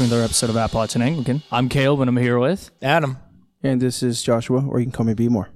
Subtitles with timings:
[0.00, 1.42] to another episode of Appalachian Anglican.
[1.52, 2.70] I'm Caleb, and I'm here with.
[2.80, 3.18] Adam.
[3.62, 5.50] And this is Joshua, or you can call me B more.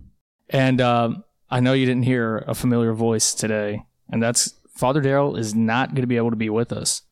[0.50, 5.38] And um, I know you didn't hear a familiar voice today, and that's Father Daryl
[5.38, 7.02] is not going to be able to be with us.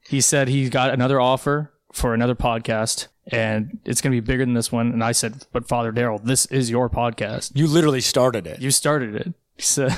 [0.00, 4.44] He said he got another offer for another podcast, and it's going to be bigger
[4.44, 4.90] than this one.
[4.90, 7.52] And I said, "But Father Daryl, this is your podcast.
[7.54, 8.60] You literally started it.
[8.60, 9.94] You started it." He said,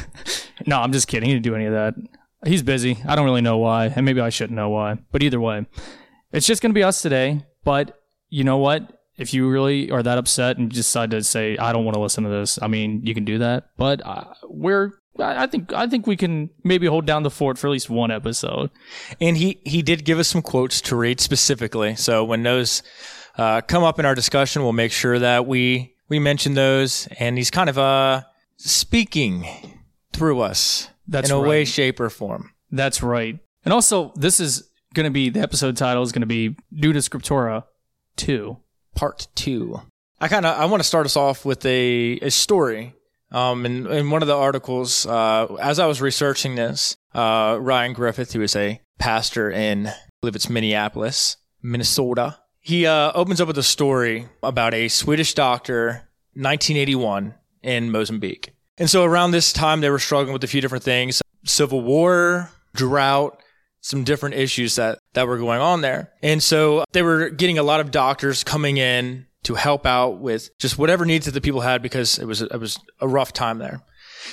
[0.66, 1.26] "No, I'm just kidding.
[1.26, 1.94] He didn't do any of that.
[2.44, 2.98] He's busy.
[3.08, 4.98] I don't really know why, and maybe I shouldn't know why.
[5.10, 5.64] But either way,
[6.36, 7.44] it's just going to be us today.
[7.64, 8.92] But you know what?
[9.16, 12.24] If you really are that upset and decide to say, I don't want to listen
[12.24, 13.70] to this, I mean, you can do that.
[13.78, 17.68] But uh, we're, I think, I think we can maybe hold down the fort for
[17.68, 18.70] at least one episode.
[19.18, 21.96] And he, he did give us some quotes to read specifically.
[21.96, 22.82] So when those
[23.38, 27.08] uh, come up in our discussion, we'll make sure that we, we mention those.
[27.18, 28.22] And he's kind of uh,
[28.58, 29.46] speaking
[30.12, 32.52] through us That's in a way, shape, or form.
[32.70, 33.38] That's right.
[33.64, 36.96] And also, this is going to be the episode title is going to be Nuda
[36.96, 37.64] Scriptura
[38.16, 38.56] 2.
[38.96, 39.82] Part two.
[40.20, 42.94] I kind of I want to start us off with a, a story.
[43.30, 47.92] Um, in, in one of the articles, uh, as I was researching this, uh, Ryan
[47.92, 53.48] Griffith, who is a pastor in, I believe it's Minneapolis, Minnesota, he uh, opens up
[53.48, 58.52] with a story about a Swedish doctor, 1981, in Mozambique.
[58.78, 62.50] And so around this time, they were struggling with a few different things civil war,
[62.74, 63.40] drought,
[63.86, 66.10] some different issues that, that were going on there.
[66.20, 70.50] And so they were getting a lot of doctors coming in to help out with
[70.58, 73.58] just whatever needs that the people had because it was, it was a rough time
[73.58, 73.80] there.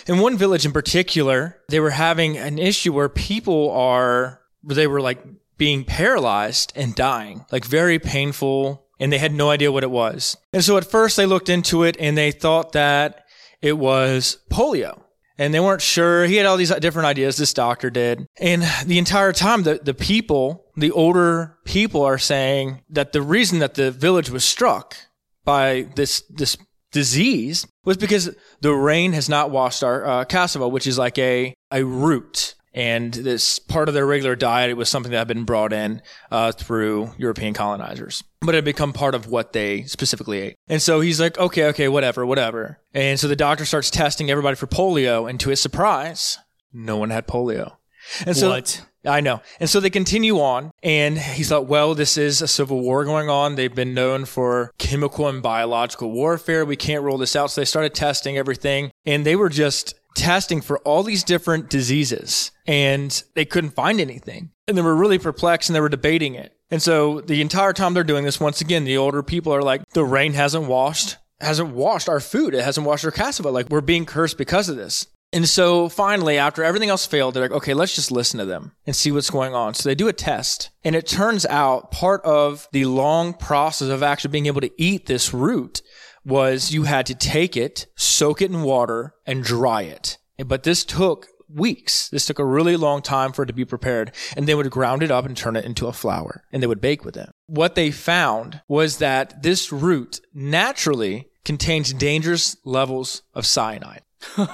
[0.08, 5.02] In one village in particular, they were having an issue where people are, they were
[5.02, 5.24] like
[5.56, 10.36] being paralyzed and dying, like very painful, and they had no idea what it was.
[10.52, 13.26] And so at first they looked into it and they thought that
[13.62, 15.03] it was polio
[15.38, 16.26] and they weren't sure.
[16.26, 18.28] He had all these different ideas, this doctor did.
[18.40, 23.59] And the entire time, the, the people, the older people are saying that the reason
[23.59, 24.96] that the village was struck
[25.44, 26.57] by this, this
[26.91, 31.53] disease was because the rain has not washed our uh, cassava, which is like a,
[31.72, 32.56] a root.
[32.73, 36.01] And this part of their regular diet, it was something that had been brought in
[36.31, 40.56] uh, through European colonizers, but it had become part of what they specifically ate.
[40.67, 42.79] And so he's like, okay, okay, whatever, whatever.
[42.94, 46.39] And so the doctor starts testing everybody for polio, and to his surprise,
[46.73, 47.78] no one had polio.
[48.25, 48.85] And so What?
[49.06, 49.41] I know.
[49.59, 53.29] And so they continue on, and he thought, well, this is a civil war going
[53.29, 53.56] on.
[53.56, 56.63] They've been known for chemical and biological warfare.
[56.63, 57.51] We can't rule this out.
[57.51, 62.51] So they started testing everything, and they were just testing for all these different diseases,
[62.66, 64.51] and they couldn't find anything.
[64.68, 66.56] And they were really perplexed, and they were debating it.
[66.69, 69.88] And so the entire time they're doing this, once again, the older people are like,
[69.90, 72.56] the rain hasn't washed, hasn't washed our food.
[72.56, 73.51] It hasn't washed our cassava.
[73.51, 75.06] Like we're being cursed because of this.
[75.34, 78.74] And so finally, after everything else failed, they're like, okay, let's just listen to them
[78.85, 79.74] and see what's going on.
[79.74, 80.69] So they do a test.
[80.84, 85.07] And it turns out part of the long process of actually being able to eat
[85.07, 85.81] this root
[86.25, 90.17] was you had to take it, soak it in water, and dry it.
[90.38, 92.09] But this took weeks.
[92.09, 94.11] This took a really long time for it to be prepared.
[94.35, 96.81] And they would ground it up and turn it into a flour and they would
[96.81, 97.29] bake with it.
[97.47, 104.01] What they found was that this root naturally contains dangerous levels of cyanide.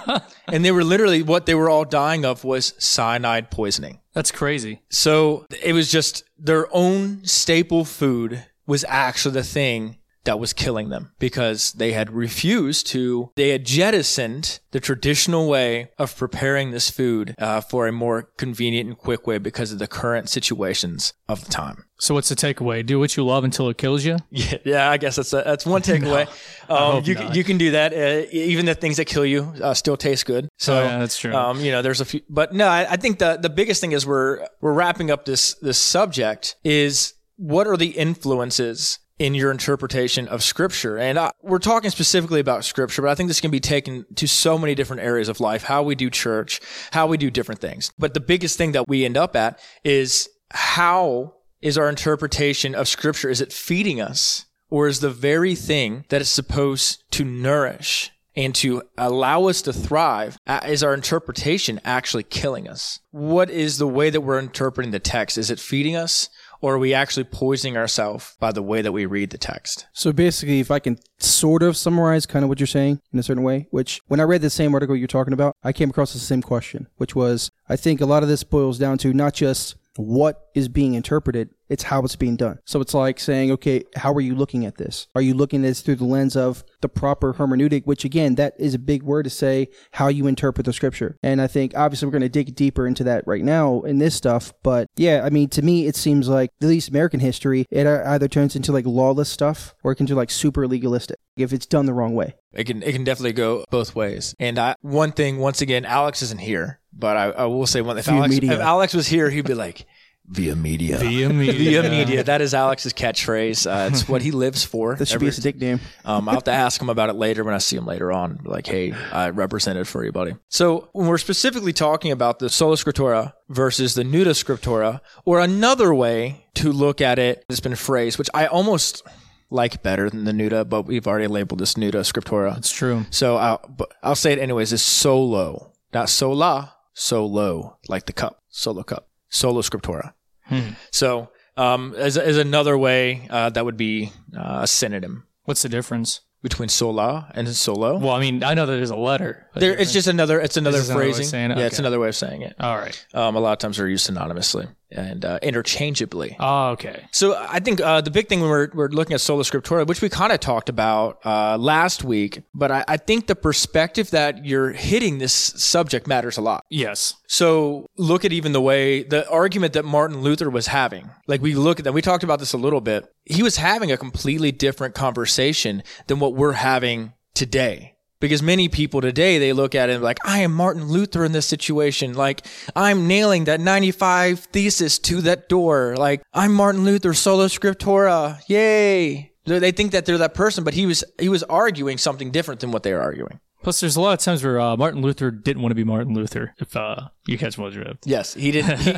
[0.48, 4.00] and they were literally what they were all dying of was cyanide poisoning.
[4.14, 4.82] That's crazy.
[4.90, 9.99] So it was just their own staple food was actually the thing
[10.30, 15.90] that was killing them because they had refused to, they had jettisoned the traditional way
[15.98, 19.88] of preparing this food uh, for a more convenient and quick way because of the
[19.88, 21.86] current situations of the time.
[22.00, 22.86] So what's the takeaway?
[22.86, 24.18] Do what you love until it kills you?
[24.30, 26.28] Yeah, yeah, I guess that's a, that's one takeaway.
[26.70, 27.36] um, you not.
[27.36, 27.92] you can do that.
[27.92, 30.48] Uh, even the things that kill you uh, still taste good.
[30.60, 31.34] So Oh, yeah, that's true.
[31.34, 33.94] Um, you know, there's a few, but no, I, I think the the biggest thing
[33.94, 39.52] is we're we're wrapping up this this subject is what are the influences in your
[39.52, 40.98] interpretation of scripture.
[40.98, 44.28] And I, we're talking specifically about scripture but i think this can be taken to
[44.28, 46.62] so many different areas of life how we do church
[46.92, 47.92] how we do different things.
[47.98, 52.88] But the biggest thing that we end up at is how is our interpretation of
[52.88, 53.30] scripture?
[53.30, 54.46] Is it feeding us?
[54.70, 59.74] Or is the very thing that is supposed to nourish and to allow us to
[59.74, 63.00] thrive is our interpretation actually killing us?
[63.12, 65.38] What is the way that we're interpreting the text?
[65.38, 66.30] Is it feeding us
[66.62, 69.88] or are we actually poisoning ourselves by the way that we read the text?
[69.94, 73.24] So basically, if I can sort of summarize kind of what you're saying in a
[73.24, 76.14] certain way, which when I read the same article you're talking about, I came across
[76.14, 79.34] the same question, which was I think a lot of this boils down to not
[79.34, 82.60] just what is being interpreted, it's how it's being done.
[82.66, 85.08] So it's like saying, okay, how are you looking at this?
[85.14, 88.54] Are you looking at this through the lens of the proper hermeneutic, which again, that
[88.58, 91.18] is a big word to say how you interpret the scripture.
[91.22, 94.16] And I think obviously we're going to dig deeper into that right now in this
[94.16, 94.54] stuff.
[94.64, 98.28] But yeah, I mean, to me, it seems like at least American history, it either
[98.28, 101.86] turns into like lawless stuff or it can do like super legalistic if it's done
[101.86, 102.36] the wrong way.
[102.52, 104.34] It can it can definitely go both ways.
[104.40, 107.96] And I, one thing, once again, Alex isn't here, but I, I will say one
[107.96, 108.00] thing.
[108.16, 108.54] If Alex, media.
[108.54, 109.86] if Alex was here, he'd be like,
[110.28, 110.98] via media.
[110.98, 111.82] Via media.
[111.82, 112.24] Via media.
[112.24, 113.66] That is Alex's catchphrase.
[113.66, 114.96] Uh, it's what he lives for.
[114.96, 115.80] That should Every- be his nickname.
[116.06, 118.42] Um, I'll have to ask him about it later when I see him later on.
[118.44, 120.36] Like, hey, I represented for you, buddy.
[120.50, 125.96] So when we're specifically talking about the sola scriptura versus the nuda scriptura, or another
[125.96, 129.02] way to look at it has been phrased, which I almost
[129.50, 132.56] like better than the nuda, but we've already labeled this nuda scriptura.
[132.58, 133.08] It's true.
[133.10, 134.72] So I'll, but I'll say it anyways.
[134.74, 140.14] Is solo, not sola, solo, like the cup, solo cup, solo scriptura.
[140.44, 140.72] Hmm.
[140.92, 145.70] So um, as, as another way, uh, that would be uh, a synonym What's the
[145.70, 146.22] difference?
[146.42, 147.98] between sola and solo.
[147.98, 149.48] Well, I mean, I know that there's a letter.
[149.56, 150.40] a there, it's just another.
[150.40, 151.52] It's another is another way of phrasing.
[151.52, 151.58] it?
[151.58, 152.56] Yeah, it's another way of saying it.
[152.62, 153.06] All right.
[153.14, 156.36] Um, a lot of times they're used synonymously and uh, interchangeably.
[156.40, 157.06] Oh, okay.
[157.12, 160.02] So I think uh, the big thing when we're, we're looking at sola scriptura, which
[160.02, 164.46] we kind of talked about uh, last week, but I, I think the perspective that
[164.46, 166.64] you're hitting this subject matters a lot.
[166.70, 167.16] Yes.
[167.28, 171.10] So look at even the way the argument that Martin Luther was having.
[171.28, 173.12] Like we look at that, we talked about this a little bit.
[173.26, 177.96] He was having a completely different conversation than what we're having today.
[178.22, 181.46] Because many people today, they look at it like, I am Martin Luther in this
[181.46, 182.14] situation.
[182.14, 182.46] Like,
[182.76, 185.96] I'm nailing that 95 thesis to that door.
[185.98, 188.42] Like, I'm Martin Luther, sola scriptura.
[188.48, 189.32] Yay.
[189.46, 192.72] They think that they're that person, but he was, he was arguing something different than
[192.72, 193.40] what they are arguing.
[193.62, 196.14] Plus, there's a lot of times where uh, Martin Luther didn't want to be Martin
[196.14, 196.54] Luther.
[196.60, 198.08] If uh, you catch my drift.
[198.08, 198.80] Yes, he didn't.
[198.80, 198.94] He,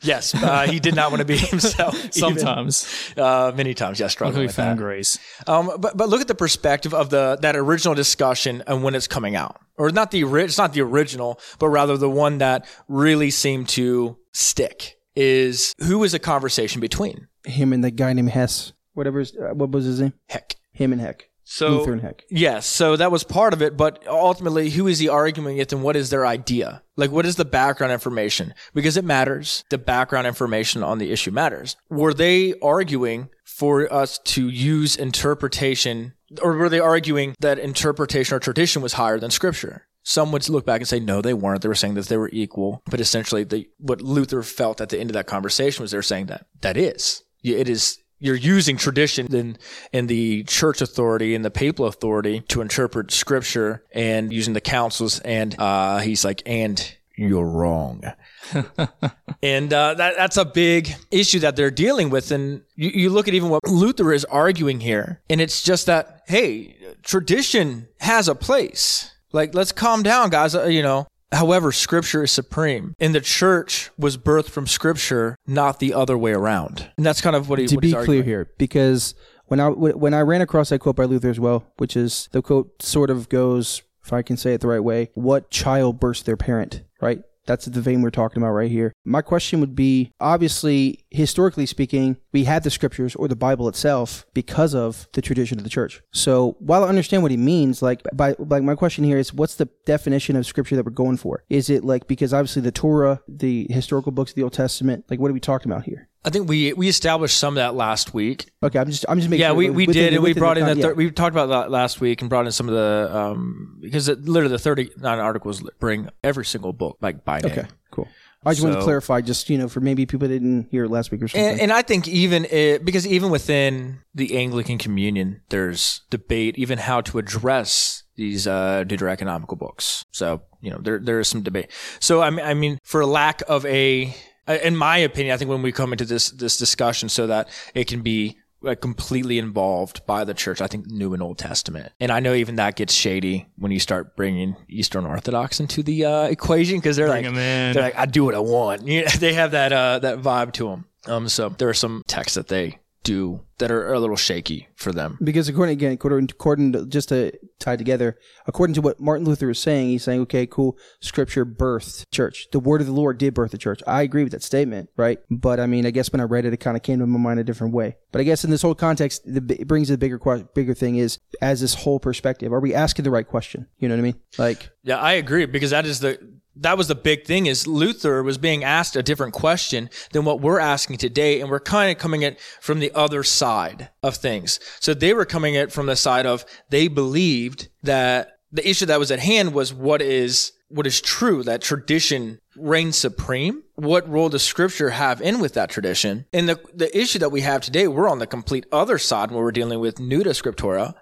[0.02, 1.94] yes, uh, he did not want to be himself.
[1.98, 4.82] even, Sometimes uh, many times, yes, struggling with found that.
[4.82, 5.18] grace.
[5.46, 9.06] Um, but but look at the perspective of the that original discussion and when it's
[9.06, 13.30] coming out, or not the it's not the original, but rather the one that really
[13.30, 18.72] seemed to stick is who was the conversation between Him and the guy named Hess.
[18.94, 19.20] Whatever.
[19.20, 20.12] His, uh, what was his name?
[20.28, 20.56] Heck.
[20.72, 21.28] Him and Heck.
[21.44, 22.24] So Luther and Heck.
[22.30, 25.82] Yes, so that was part of it, but ultimately, who is he arguing it and
[25.82, 26.82] what is their idea?
[26.96, 28.54] Like, what is the background information?
[28.74, 29.64] Because it matters.
[29.70, 31.76] The background information on the issue matters.
[31.90, 38.40] Were they arguing for us to use interpretation, or were they arguing that interpretation or
[38.40, 39.86] tradition was higher than scripture?
[40.04, 41.62] Some would look back and say, no, they weren't.
[41.62, 42.82] They were saying that they were equal.
[42.90, 46.26] But essentially, the, what Luther felt at the end of that conversation was they're saying
[46.26, 47.22] that that is.
[47.44, 49.58] It is you're using tradition in,
[49.92, 55.18] in the church authority and the papal authority to interpret scripture and using the councils.
[55.20, 58.04] And uh, he's like, and you're wrong.
[59.42, 62.30] and uh, that, that's a big issue that they're dealing with.
[62.30, 66.22] And you, you look at even what Luther is arguing here, and it's just that,
[66.28, 69.10] hey, tradition has a place.
[69.32, 70.54] Like, let's calm down, guys.
[70.54, 72.94] Uh, you know, However, scripture is supreme.
[73.00, 76.90] And the church was birthed from scripture, not the other way around.
[76.96, 79.14] And that's kind of what he to what be clear here, because
[79.46, 82.42] when I when I ran across that quote by Luther as well, which is the
[82.42, 86.26] quote sort of goes, if I can say it the right way, what child burst
[86.26, 87.22] their parent, right?
[87.46, 88.92] That's the vein we're talking about right here.
[89.04, 94.26] My question would be obviously, historically speaking, we had the scriptures or the Bible itself
[94.32, 96.02] because of the tradition of the church.
[96.12, 99.56] So while I understand what he means, like by like my question here is what's
[99.56, 101.44] the definition of scripture that we're going for?
[101.48, 105.20] Is it like because obviously the Torah, the historical books of the Old Testament, like
[105.20, 106.08] what are we talking about here?
[106.24, 108.50] I think we we established some of that last week.
[108.62, 110.56] Okay, I'm just I'm just making Yeah, sure we, we within- did, and we brought
[110.58, 110.92] in the yeah.
[110.92, 114.24] we talked about that last week and brought in some of the um because it,
[114.24, 117.52] literally the thirty nine articles bring every single book like by name.
[117.52, 118.08] Okay, cool.
[118.44, 121.12] I just want to clarify, just you know, for maybe people that didn't hear last
[121.12, 121.48] week or something.
[121.48, 126.78] And, and I think even it, because even within the Anglican communion, there's debate even
[126.78, 130.04] how to address these uh, deuterocanonical books.
[130.10, 131.70] So you know there there is some debate.
[132.00, 134.12] So I mean, I mean, for lack of a,
[134.48, 137.86] in my opinion, I think when we come into this this discussion, so that it
[137.86, 140.60] can be like completely involved by the church.
[140.60, 143.80] I think New and Old Testament, and I know even that gets shady when you
[143.80, 147.72] start bringing Eastern Orthodox into the uh, equation because they're like 'em in.
[147.74, 148.82] they're like I do what I want.
[148.86, 150.84] You know, they have that uh, that vibe to them.
[151.06, 154.90] Um, so there are some texts that they do that are a little shaky for
[154.92, 155.16] them.
[155.22, 159.50] because according again, according, according to just to tie together, according to what Martin Luther
[159.50, 162.48] is saying, he's saying, okay, cool, Scripture birthed church.
[162.50, 163.80] The word of the Lord did birth the church.
[163.86, 165.18] I agree with that statement, right?
[165.30, 167.18] But I mean, I guess when I read it, it kind of came to my
[167.18, 167.96] mind a different way.
[168.10, 170.96] But I guess in this whole context, the, it brings the bigger que- bigger thing
[170.96, 172.52] is as this whole perspective.
[172.52, 173.68] Are we asking the right question?
[173.78, 174.20] You know what I mean?
[174.38, 176.18] Like, Yeah, I agree because that is the
[176.56, 180.40] that was the big thing is Luther was being asked a different question than what
[180.40, 181.40] we're asking today.
[181.40, 184.60] And we're kind of coming at from the other side of things.
[184.80, 188.98] So they were coming at from the side of they believed that the issue that
[188.98, 193.62] was at hand was what is what is true, that tradition reigns supreme.
[193.74, 196.24] What role does scripture have in with that tradition?
[196.32, 199.42] And the, the issue that we have today, we're on the complete other side where
[199.42, 200.94] we're dealing with nuda scriptura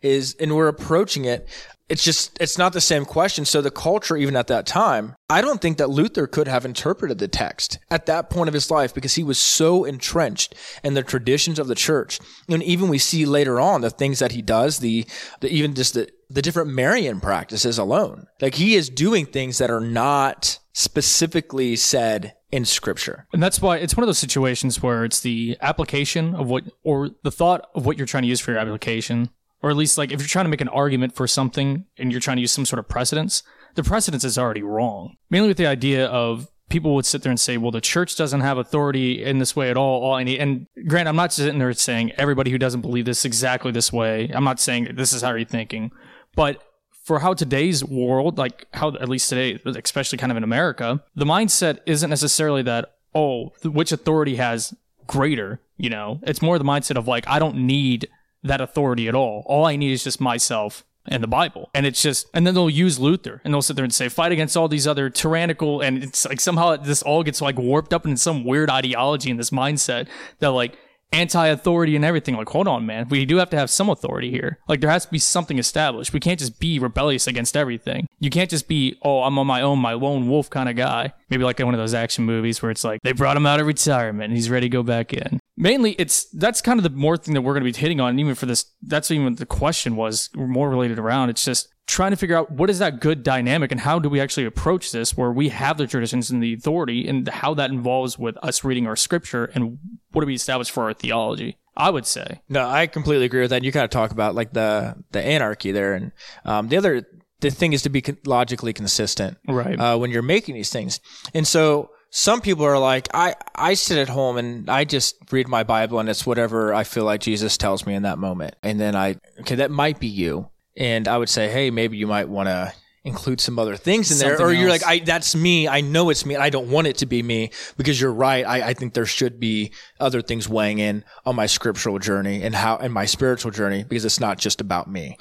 [0.00, 1.46] is, and we're approaching it
[1.88, 3.44] it's just it's not the same question.
[3.44, 7.18] So the culture even at that time i don't think that luther could have interpreted
[7.18, 11.02] the text at that point of his life because he was so entrenched in the
[11.02, 12.18] traditions of the church.
[12.48, 15.06] And even we see later on the things that he does the,
[15.40, 18.26] the even just the the different marian practices alone.
[18.40, 23.26] Like he is doing things that are not specifically said in scripture.
[23.32, 27.10] And that's why it's one of those situations where it's the application of what, or
[27.22, 29.30] the thought of what you're trying to use for your application
[29.62, 32.20] or at least like if you're trying to make an argument for something and you're
[32.20, 33.42] trying to use some sort of precedence,
[33.74, 35.16] the precedence is already wrong.
[35.30, 38.40] Mainly with the idea of people would sit there and say, well, the church doesn't
[38.40, 40.02] have authority in this way at all.
[40.02, 43.72] All need, and grant, I'm not sitting there saying everybody who doesn't believe this exactly
[43.72, 44.30] this way.
[44.34, 45.90] I'm not saying this is how you're thinking,
[46.34, 46.62] but
[47.04, 51.24] for how today's world, like how at least today, especially kind of in America, the
[51.24, 54.74] mindset isn't necessarily that, oh, which authority has
[55.06, 58.08] greater, you know, it's more the mindset of like, I don't need
[58.42, 59.42] that authority at all.
[59.46, 61.70] All I need is just myself and the Bible.
[61.74, 64.32] And it's just, and then they'll use Luther and they'll sit there and say, fight
[64.32, 68.04] against all these other tyrannical, and it's like somehow this all gets like warped up
[68.06, 70.08] in some weird ideology and this mindset
[70.40, 70.78] that like
[71.12, 72.36] anti-authority and everything.
[72.36, 73.08] Like, hold on, man.
[73.08, 74.58] We do have to have some authority here.
[74.68, 76.12] Like, there has to be something established.
[76.12, 78.06] We can't just be rebellious against everything.
[78.20, 81.12] You can't just be, oh, I'm on my own, my lone wolf kind of guy.
[81.30, 83.60] Maybe like in one of those action movies where it's like they brought him out
[83.60, 85.40] of retirement and he's ready to go back in.
[85.56, 88.18] Mainly, it's that's kind of the more thing that we're going to be hitting on.
[88.18, 91.30] Even for this, that's even the question was more related around.
[91.30, 94.20] It's just trying to figure out what is that good dynamic and how do we
[94.20, 98.18] actually approach this where we have the traditions and the authority and how that involves
[98.18, 99.78] with us reading our scripture and
[100.12, 101.58] what do we establish for our theology?
[101.76, 102.42] I would say.
[102.48, 103.64] No i completely agree with that.
[103.64, 106.12] You kind of talk about like the the anarchy there and
[106.44, 107.06] um, the other
[107.40, 109.78] the thing is to be logically consistent right.
[109.78, 111.00] uh, when you're making these things.
[111.34, 115.46] And so some people are like i i sit at home and i just read
[115.46, 118.56] my bible and it's whatever i feel like jesus tells me in that moment.
[118.62, 122.06] And then i okay that might be you and I would say, hey, maybe you
[122.06, 122.72] might want to
[123.04, 125.66] include some other things in there, Something or you're like, I that's me.
[125.68, 126.36] I know it's me.
[126.36, 128.46] I don't want it to be me because you're right.
[128.46, 132.54] I, I think there should be other things weighing in on my scriptural journey and
[132.54, 135.16] how and my spiritual journey because it's not just about me.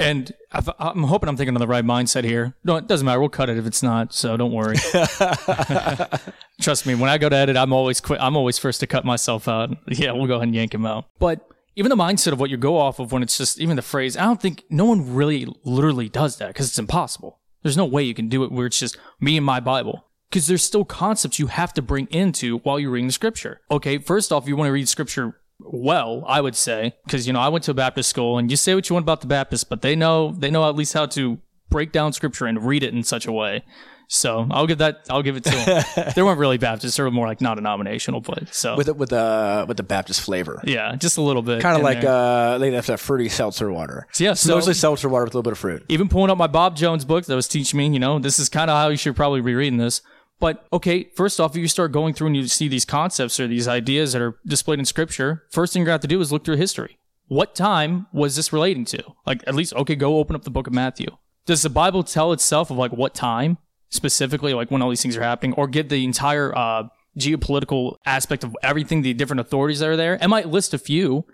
[0.00, 2.54] And I'm hoping I'm thinking on the right mindset here.
[2.62, 3.18] No, it doesn't matter.
[3.18, 4.14] We'll cut it if it's not.
[4.14, 4.76] So don't worry.
[6.60, 6.94] Trust me.
[6.94, 8.20] When I go to edit, I'm always quit.
[8.20, 9.70] I'm always first to cut myself out.
[9.88, 11.06] Yeah, we'll go ahead and yank him out.
[11.18, 11.40] But
[11.78, 14.16] even the mindset of what you go off of when it's just even the phrase,
[14.16, 17.38] I don't think no one really literally does that because it's impossible.
[17.62, 20.04] There's no way you can do it where it's just me and my Bible.
[20.28, 23.60] Because there's still concepts you have to bring into while you're reading the scripture.
[23.70, 27.40] Okay, first off, you want to read scripture well, I would say, because you know
[27.40, 29.64] I went to a Baptist school, and you say what you want about the Baptists,
[29.64, 32.94] but they know they know at least how to break down scripture and read it
[32.94, 33.64] in such a way
[34.08, 35.06] so I'll give that.
[35.10, 36.12] I'll give it to them.
[36.16, 38.94] they weren't really Baptists; they were more like not a denominational, but so with the,
[38.94, 40.62] with the with the Baptist flavor.
[40.64, 41.60] Yeah, just a little bit.
[41.60, 42.10] Kind of like there.
[42.10, 44.06] uh, they have that fruity seltzer water.
[44.12, 45.84] So yeah, so mostly seltzer water with a little bit of fruit.
[45.88, 48.48] Even pulling up my Bob Jones book that was teaching me, you know, this is
[48.48, 50.00] kind of how you should probably be reading this.
[50.40, 53.46] But okay, first off, if you start going through and you see these concepts or
[53.46, 56.20] these ideas that are displayed in Scripture, first thing you're going to have to do
[56.20, 56.96] is look through history.
[57.26, 59.02] What time was this relating to?
[59.26, 61.08] Like, at least, okay, go open up the book of Matthew.
[61.44, 63.58] Does the Bible tell itself of like what time?
[63.90, 66.84] Specifically, like when all these things are happening, or get the entire uh,
[67.18, 70.18] geopolitical aspect of everything, the different authorities that are there.
[70.20, 71.24] I might list a few,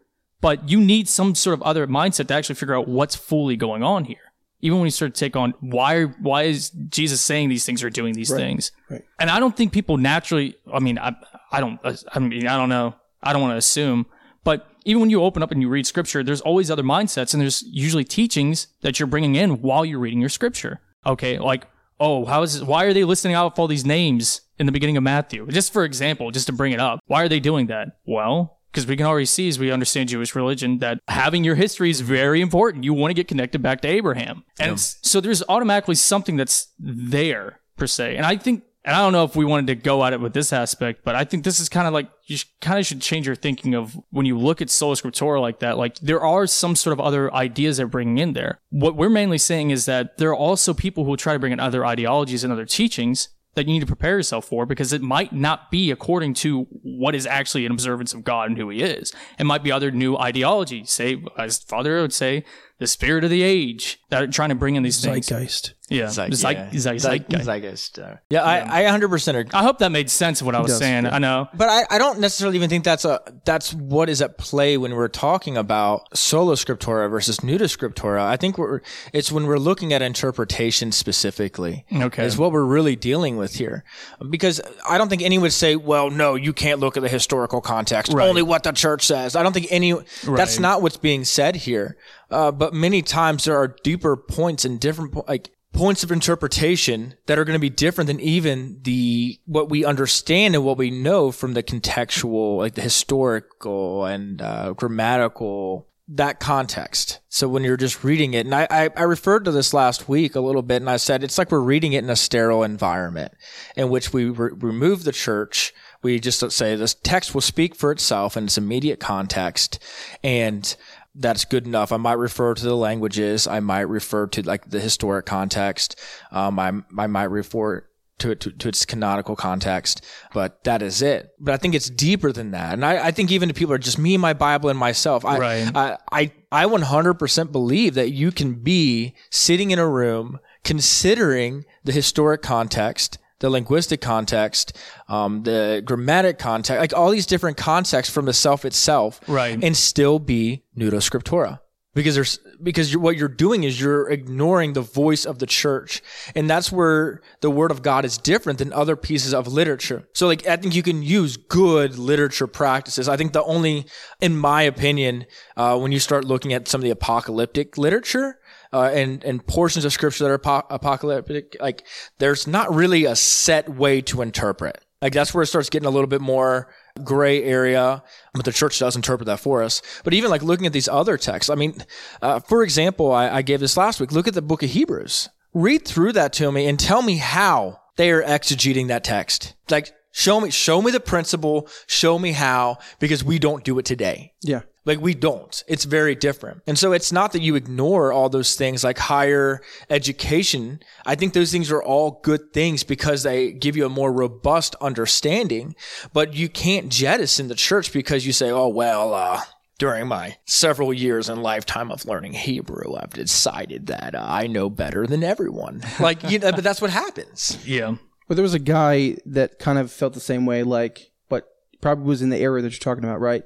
[0.40, 3.82] but you need some sort of other mindset to actually figure out what's fully going
[3.82, 4.18] on here.
[4.60, 7.90] Even when you start to take on why why is Jesus saying these things or
[7.90, 8.72] doing these right, things?
[8.88, 9.02] Right.
[9.20, 10.56] And I don't think people naturally.
[10.72, 11.14] I mean, I
[11.52, 11.78] I don't
[12.12, 12.94] I mean I don't know.
[13.22, 14.06] I don't want to assume,
[14.42, 17.42] but even when you open up and you read scripture, there's always other mindsets and
[17.42, 20.80] there's usually teachings that you're bringing in while you're reading your scripture.
[21.06, 21.66] Okay, like
[22.04, 24.96] oh, how is it, why are they listing off all these names in the beginning
[24.96, 25.46] of Matthew?
[25.48, 27.00] Just for example, just to bring it up.
[27.06, 27.98] Why are they doing that?
[28.04, 31.90] Well, because we can already see as we understand Jewish religion that having your history
[31.90, 32.84] is very important.
[32.84, 34.44] You want to get connected back to Abraham.
[34.58, 34.76] And yeah.
[34.76, 38.16] so there's automatically something that's there per se.
[38.16, 40.34] And I think and I don't know if we wanted to go at it with
[40.34, 43.26] this aspect, but I think this is kind of like you kind of should change
[43.26, 45.78] your thinking of when you look at sola scriptura like that.
[45.78, 48.60] Like there are some sort of other ideas they're bringing in there.
[48.68, 51.60] What we're mainly saying is that there are also people who try to bring in
[51.60, 55.32] other ideologies and other teachings that you need to prepare yourself for because it might
[55.32, 59.12] not be according to what is actually an observance of God and who He is.
[59.38, 60.84] It might be other new ideology.
[60.84, 62.44] Say, as Father would say,
[62.84, 65.26] the spirit of the age that are trying to bring in these things.
[65.26, 65.72] Zeitgeist.
[65.90, 66.70] Yeah, Zeig- Zeig- yeah.
[66.70, 67.44] Zeig- Zeig- Zeitgeist.
[67.44, 69.50] Zeitgeist, uh, yeah, I, I 100% agree.
[69.52, 71.04] I hope that made sense of what I was does, saying.
[71.04, 71.14] yeah.
[71.14, 71.48] I know.
[71.54, 74.94] But I, I don't necessarily even think that's a that's what is at play when
[74.94, 78.20] we're talking about solo scriptura versus nuda scriptura.
[78.22, 78.80] I think we're
[79.12, 81.84] it's when we're looking at interpretation specifically.
[81.92, 82.24] Okay.
[82.24, 83.84] Is what we're really dealing with here.
[84.30, 87.60] Because I don't think anyone would say, well, no, you can't look at the historical
[87.60, 88.12] context.
[88.12, 88.26] Right.
[88.28, 89.36] Only what the church says.
[89.36, 91.96] I don't think any that's not what's being said here.
[92.34, 97.38] Uh, but many times there are deeper points and different like points of interpretation that
[97.38, 101.30] are going to be different than even the what we understand and what we know
[101.30, 107.20] from the contextual like the historical and uh, grammatical that context.
[107.28, 110.34] So when you're just reading it and I, I i referred to this last week
[110.34, 113.32] a little bit and i said it's like we're reading it in a sterile environment
[113.74, 115.72] in which we re- remove the church.
[116.02, 119.78] We just say this text will speak for itself in its immediate context
[120.22, 120.76] and
[121.14, 121.92] that's good enough.
[121.92, 123.46] I might refer to the languages.
[123.46, 126.00] I might refer to like the historic context.
[126.32, 127.86] Um, I, I might refer
[128.18, 131.34] to it to, to its canonical context, but that is it.
[131.38, 132.74] But I think it's deeper than that.
[132.74, 135.24] And I, I think even to people are just me, my Bible, and myself.
[135.24, 135.70] I, Right.
[135.74, 141.92] I, I, I 100% believe that you can be sitting in a room considering the
[141.92, 144.74] historic context, the linguistic context,
[145.06, 149.62] um, the grammatic context, like all these different contexts from the self itself, Right.
[149.62, 151.60] and still be nudo scriptura.
[151.94, 156.02] Because there's because you're, what you're doing is you're ignoring the voice of the church,
[156.34, 160.08] and that's where the word of God is different than other pieces of literature.
[160.12, 163.08] So, like, I think you can use good literature practices.
[163.08, 163.86] I think the only,
[164.20, 168.38] in my opinion, uh, when you start looking at some of the apocalyptic literature,
[168.74, 171.86] uh, and and portions of scripture that are apo- apocalyptic, like
[172.18, 174.84] there's not really a set way to interpret.
[175.00, 176.68] Like that's where it starts getting a little bit more
[177.04, 178.02] gray area,
[178.32, 179.80] but the church does interpret that for us.
[180.02, 181.84] But even like looking at these other texts, I mean,
[182.20, 184.12] uh, for example, I, I gave this last week.
[184.12, 185.28] Look at the book of Hebrews.
[185.52, 189.54] Read through that to me and tell me how they are exegeting that text.
[189.70, 193.84] Like show me, show me the principle, show me how, because we don't do it
[193.84, 194.32] today.
[194.42, 194.62] Yeah.
[194.84, 195.64] Like we don't.
[195.66, 196.62] It's very different.
[196.66, 200.80] And so it's not that you ignore all those things like higher education.
[201.06, 204.74] I think those things are all good things because they give you a more robust
[204.80, 205.74] understanding,
[206.12, 209.40] but you can't jettison the church because you say, "Oh, well, uh
[209.78, 214.70] during my several years and lifetime of learning Hebrew, I've decided that uh, I know
[214.70, 215.82] better than everyone.
[216.00, 217.58] Like, you know, but that's what happens.
[217.64, 217.96] Yeah.
[218.28, 221.48] But there was a guy that kind of felt the same way, like, but
[221.80, 223.44] probably was in the era that you're talking about, right?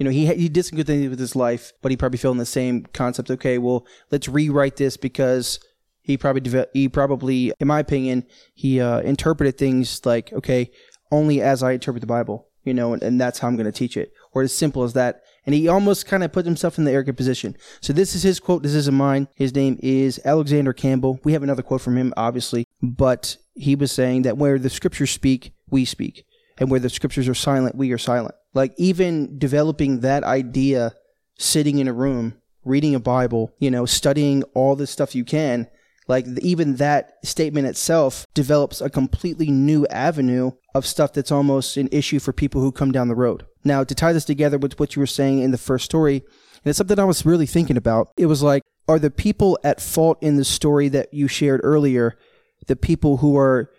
[0.00, 2.32] You know, he he did some good things with his life, but he probably felt
[2.32, 3.30] in the same concept.
[3.30, 5.60] Okay, well, let's rewrite this because
[6.00, 10.70] he probably he probably, in my opinion, he uh, interpreted things like, okay,
[11.12, 13.72] only as I interpret the Bible, you know, and, and that's how I'm going to
[13.72, 15.20] teach it, or as simple as that.
[15.44, 17.54] And he almost kind of put himself in the arrogant position.
[17.82, 18.62] So this is his quote.
[18.62, 19.28] This isn't mine.
[19.34, 21.20] His name is Alexander Campbell.
[21.24, 25.10] We have another quote from him, obviously, but he was saying that where the scriptures
[25.10, 26.24] speak, we speak,
[26.56, 28.34] and where the scriptures are silent, we are silent.
[28.54, 30.94] Like even developing that idea,
[31.38, 32.34] sitting in a room,
[32.64, 35.68] reading a Bible, you know, studying all the stuff you can,
[36.08, 41.88] like even that statement itself develops a completely new avenue of stuff that's almost an
[41.92, 43.46] issue for people who come down the road.
[43.62, 46.70] Now, to tie this together with what you were saying in the first story, and
[46.70, 48.12] it's something I was really thinking about.
[48.16, 52.18] It was like, are the people at fault in the story that you shared earlier
[52.66, 53.70] the people who are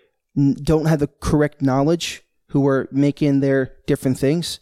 [0.63, 4.59] don't have the correct knowledge, who are making their different things,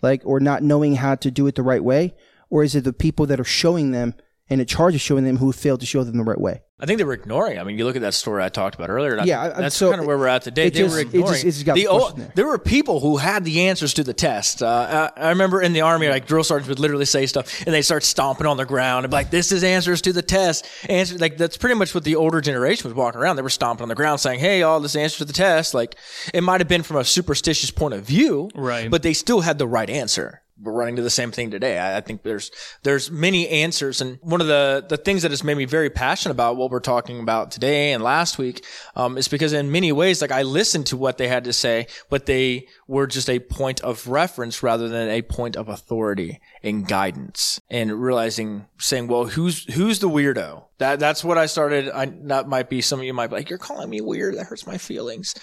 [0.00, 2.14] like or not knowing how to do it the right way,
[2.50, 4.14] or is it the people that are showing them
[4.52, 6.62] and in charge of showing them who failed to show them the right way?
[6.78, 7.60] I think they were ignoring.
[7.60, 9.14] I mean, you look at that story I talked about earlier.
[9.14, 10.68] and Yeah, I- that's so kind of where we're at today.
[10.68, 11.40] They just- were it just- ignoring.
[11.40, 12.32] it just got the pushed old, there.
[12.34, 14.64] there were people who had the answers to the test.
[14.64, 17.72] Uh, I, I remember in the army, like drill sergeants would literally say stuff, and
[17.72, 20.66] they start stomping on the ground and be like, "This is answers to the test."
[20.88, 23.36] Answer like that's pretty much what the older generation was walking around.
[23.36, 25.94] They were stomping on the ground, saying, "Hey, all this answer to the test." Like
[26.34, 28.90] it might have been from a superstitious point of view, Right.
[28.90, 31.78] But they still had the right answer we're running to the same thing today.
[31.78, 32.50] I, I think there's
[32.82, 36.32] there's many answers, and one of the the things that has made me very passionate
[36.32, 40.20] about what we're talking about today and last week um, is because in many ways,
[40.20, 43.80] like I listened to what they had to say, but they were just a point
[43.80, 49.64] of reference rather than a point of authority and guidance, and realizing saying, well, who's
[49.74, 50.64] who's the weirdo?
[50.78, 51.88] That that's what I started.
[51.90, 54.36] I that might be some of you might be like, you're calling me weird.
[54.36, 55.34] That hurts my feelings.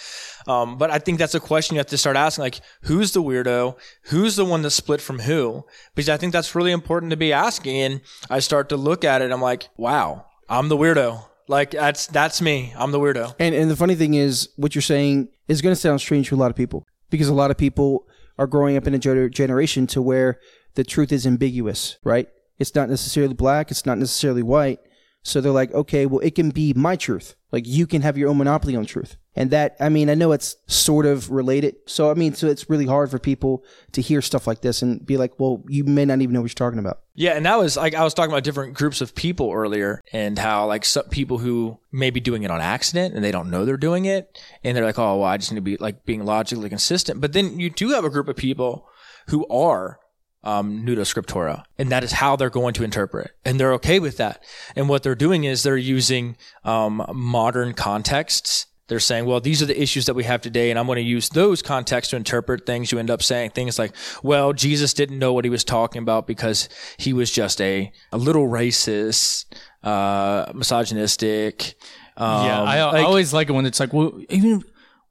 [0.50, 3.22] Um, but I think that's a question you have to start asking, like, who's the
[3.22, 3.78] weirdo?
[4.06, 5.64] Who's the one that split from who?
[5.94, 7.78] Because I think that's really important to be asking.
[7.78, 9.32] And I start to look at it.
[9.32, 11.24] I'm like, wow, I'm the weirdo.
[11.48, 12.74] Like that's that's me.
[12.76, 13.36] I'm the weirdo.
[13.40, 16.36] And and the funny thing is, what you're saying is going to sound strange to
[16.36, 18.08] a lot of people because a lot of people
[18.40, 20.40] are growing up in a generation to where
[20.76, 22.28] the truth is ambiguous, right?
[22.58, 23.70] It's not necessarily black.
[23.70, 24.80] It's not necessarily white.
[25.24, 27.36] So they're like, okay, well, it can be my truth.
[27.52, 29.18] Like you can have your own monopoly on truth.
[29.40, 31.78] And that, I mean, I know it's sort of related.
[31.86, 35.04] So, I mean, so it's really hard for people to hear stuff like this and
[35.06, 37.00] be like, well, you may not even know what you're talking about.
[37.16, 40.38] Yeah, and that was like I was talking about different groups of people earlier, and
[40.38, 43.66] how like some people who may be doing it on accident and they don't know
[43.66, 46.26] they're doing it, and they're like, "Oh, well, I just need to be like being
[46.26, 48.88] logically consistent." But then you do have a group of people
[49.28, 50.00] who are
[50.44, 54.18] um, nuda scriptura, and that is how they're going to interpret, and they're okay with
[54.18, 54.44] that.
[54.76, 58.66] And what they're doing is they're using um, modern contexts.
[58.90, 61.02] They're saying, well, these are the issues that we have today, and I'm going to
[61.04, 62.92] use those contexts to interpret things.
[62.92, 66.26] You end up saying things like, well, Jesus didn't know what he was talking about
[66.26, 69.46] because he was just a, a little racist,
[69.84, 71.76] uh, misogynistic.
[72.18, 74.64] Um, yeah, I, I always like it when it's like, well, even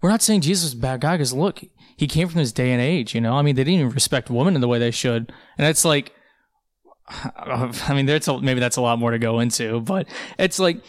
[0.03, 1.63] we're not saying Jesus is a bad guy because look,
[1.97, 3.15] he came from this day and age.
[3.15, 5.67] You know, I mean, they didn't even respect women in the way they should, and
[5.69, 6.13] it's like,
[7.09, 10.83] I mean, there's a, maybe that's a lot more to go into, but it's like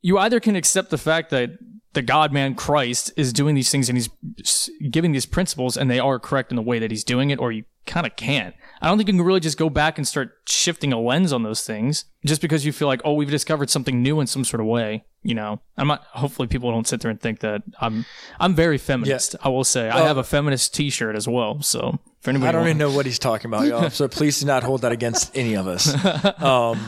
[0.00, 1.50] you either can accept the fact that
[1.94, 5.98] the God man Christ is doing these things and he's giving these principles and they
[5.98, 8.54] are correct in the way that he's doing it, or you kind of can't.
[8.80, 11.42] I don't think you can really just go back and start shifting a lens on
[11.42, 14.60] those things just because you feel like, oh, we've discovered something new in some sort
[14.60, 15.04] of way.
[15.22, 16.02] You know, I'm not.
[16.12, 18.04] Hopefully, people don't sit there and think that I'm.
[18.38, 19.36] I'm very feminist.
[19.42, 21.62] I will say I have a feminist T-shirt as well.
[21.62, 23.88] So for anybody, I don't who- even know what he's talking about, y'all.
[23.88, 25.94] So please do not hold that against any of us.
[26.42, 26.78] Um,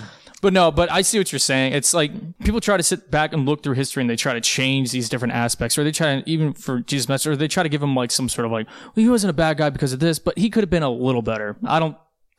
[0.47, 1.73] But no, but I see what you're saying.
[1.73, 2.13] It's like
[2.45, 5.09] people try to sit back and look through history and they try to change these
[5.09, 7.83] different aspects, or they try to, even for Jesus' message, or they try to give
[7.83, 10.21] him like some sort of like, well, he wasn't a bad guy because of this,
[10.21, 11.57] but he could have been a little better.
[11.67, 11.97] I don't,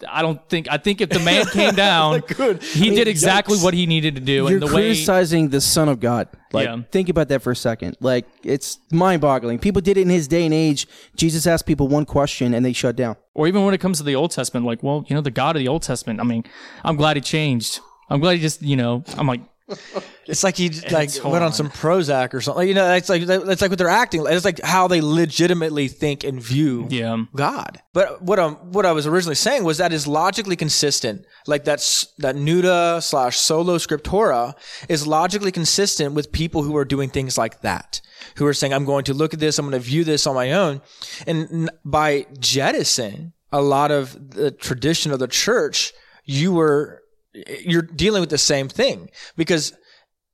[0.07, 2.63] I don't think, I think if the man came down, Good.
[2.63, 4.33] he did exactly what he needed to do.
[4.33, 6.29] You're and the way, criticizing the Son of God.
[6.53, 6.83] Like, Yeah.
[6.89, 7.97] think about that for a second.
[7.99, 9.59] Like, it's mind-boggling.
[9.59, 10.87] People did it in his day and age.
[11.17, 13.17] Jesus asked people one question and they shut down.
[13.33, 15.57] or even when it comes to the Old Testament, like, well, you know, the God
[15.57, 16.45] of the Old Testament, I mean,
[16.85, 17.81] I'm glad he changed.
[18.09, 19.41] I'm glad he just, you know, I'm like,
[20.27, 21.53] it's like he like went on on.
[21.53, 22.67] some Prozac or something.
[22.67, 24.25] You know, it's like it's like what they're acting.
[24.25, 27.25] It's like how they legitimately think and view yeah.
[27.35, 27.81] God.
[27.93, 31.25] But what um what I was originally saying was that is logically consistent.
[31.47, 34.55] Like that's that nuda slash solo scriptura
[34.87, 37.99] is logically consistent with people who are doing things like that.
[38.37, 40.33] Who are saying, I'm going to look at this, I'm going to view this on
[40.33, 40.81] my own.
[41.27, 45.93] And n- by jettisoning a lot of the tradition of the church,
[46.25, 47.01] you were
[47.63, 49.09] you're dealing with the same thing.
[49.35, 49.73] Because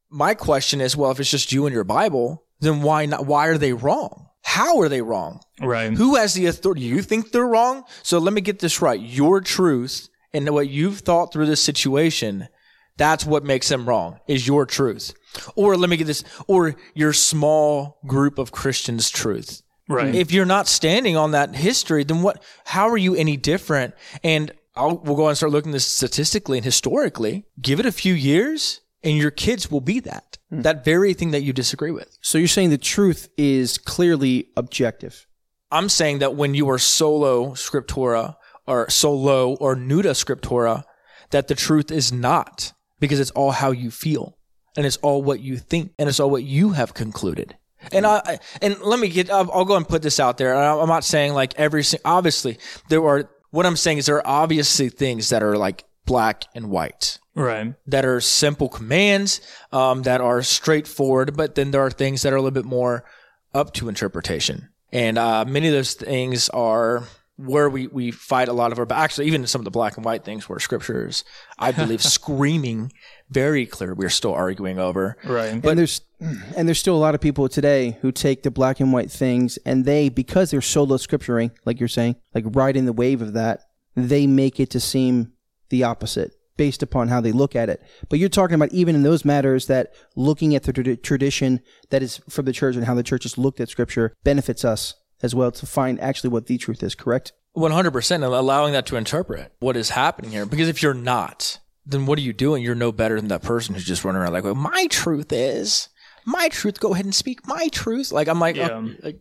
[0.09, 3.47] my question is, well, if it's just you and your Bible, then why not why
[3.47, 4.27] are they wrong?
[4.43, 5.41] How are they wrong?
[5.61, 5.93] Right.
[5.93, 6.81] Who has the authority?
[6.81, 7.83] You think they're wrong?
[8.03, 8.99] So let me get this right.
[8.99, 12.49] Your truth and what you've thought through this situation,
[12.97, 15.13] that's what makes them wrong, is your truth.
[15.55, 19.61] Or let me get this, or your small group of Christians' truth.
[19.87, 20.13] Right.
[20.13, 23.93] If you're not standing on that history, then what, how are you any different?
[24.23, 27.45] And I'll, we'll go and start looking this statistically and historically.
[27.61, 30.61] Give it a few years and your kids will be that, hmm.
[30.61, 32.17] that very thing that you disagree with.
[32.21, 35.27] So you're saying the truth is clearly objective.
[35.71, 40.83] I'm saying that when you are solo scriptura or solo or nuda scriptura,
[41.31, 44.37] that the truth is not because it's all how you feel
[44.77, 47.57] and it's all what you think and it's all what you have concluded.
[47.91, 50.55] And I and let me get I'll, I'll go and put this out there.
[50.55, 52.57] I'm not saying like every obviously
[52.87, 56.71] there are what I'm saying is there are obviously things that are like black and
[56.71, 57.75] white Right.
[57.85, 62.35] that are simple commands um, that are straightforward, but then there are things that are
[62.35, 63.05] a little bit more
[63.53, 64.69] up to interpretation.
[64.91, 67.03] And uh, many of those things are
[67.35, 69.97] where we, we fight a lot of our, but actually even some of the black
[69.97, 71.23] and white things where scriptures,
[71.59, 72.91] I believe, screaming
[73.29, 75.17] very clear, we're still arguing over.
[75.23, 75.51] Right.
[75.51, 78.93] and there's and there's still a lot of people today who take the black and
[78.93, 83.21] white things and they because they're solo scripturing, like you're saying, like riding the wave
[83.21, 83.61] of that,
[83.95, 85.33] they make it to seem
[85.69, 87.81] the opposite based upon how they look at it.
[88.09, 92.03] But you're talking about even in those matters that looking at the trad- tradition that
[92.03, 95.33] is from the church and how the church has looked at scripture benefits us as
[95.33, 97.33] well to find actually what the truth is, correct?
[97.55, 100.45] 100% allowing that to interpret what is happening here.
[100.45, 102.63] Because if you're not, then what are you doing?
[102.63, 105.89] You're no better than that person who's just running around like, well, my truth is,
[106.25, 108.11] my truth, go ahead and speak my truth.
[108.11, 108.69] Like, I'm like, Yeah.
[108.71, 109.19] oh, like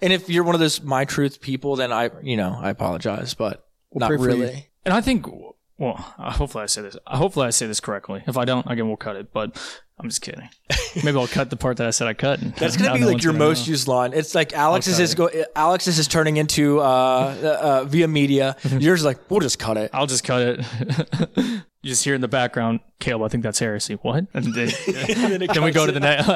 [0.00, 3.34] and if you're one of those my truth people, then I, you know, I apologize,
[3.34, 4.42] but not pray for you.
[4.42, 4.68] really.
[4.84, 5.26] And I think,
[5.76, 6.96] well, uh, hopefully I say this.
[7.06, 8.22] Hopefully I say this correctly.
[8.26, 9.32] If I don't, again, we'll cut it.
[9.32, 9.56] But
[10.00, 10.48] I'm just kidding.
[11.02, 12.38] Maybe I'll cut the part that I said I cut.
[12.56, 13.72] That's gonna be no like your most know.
[13.72, 14.12] used line.
[14.12, 15.28] It's like Alex's is go.
[15.56, 18.56] Alex's is turning into uh, uh, uh, via media.
[18.78, 19.90] Yours is like we'll just cut it.
[19.92, 20.66] I'll just cut it.
[21.36, 23.22] you just hear in the background, Caleb.
[23.26, 23.94] I think that's heresy.
[23.94, 24.26] What?
[24.34, 24.70] And then,
[25.52, 26.26] then we go to the next.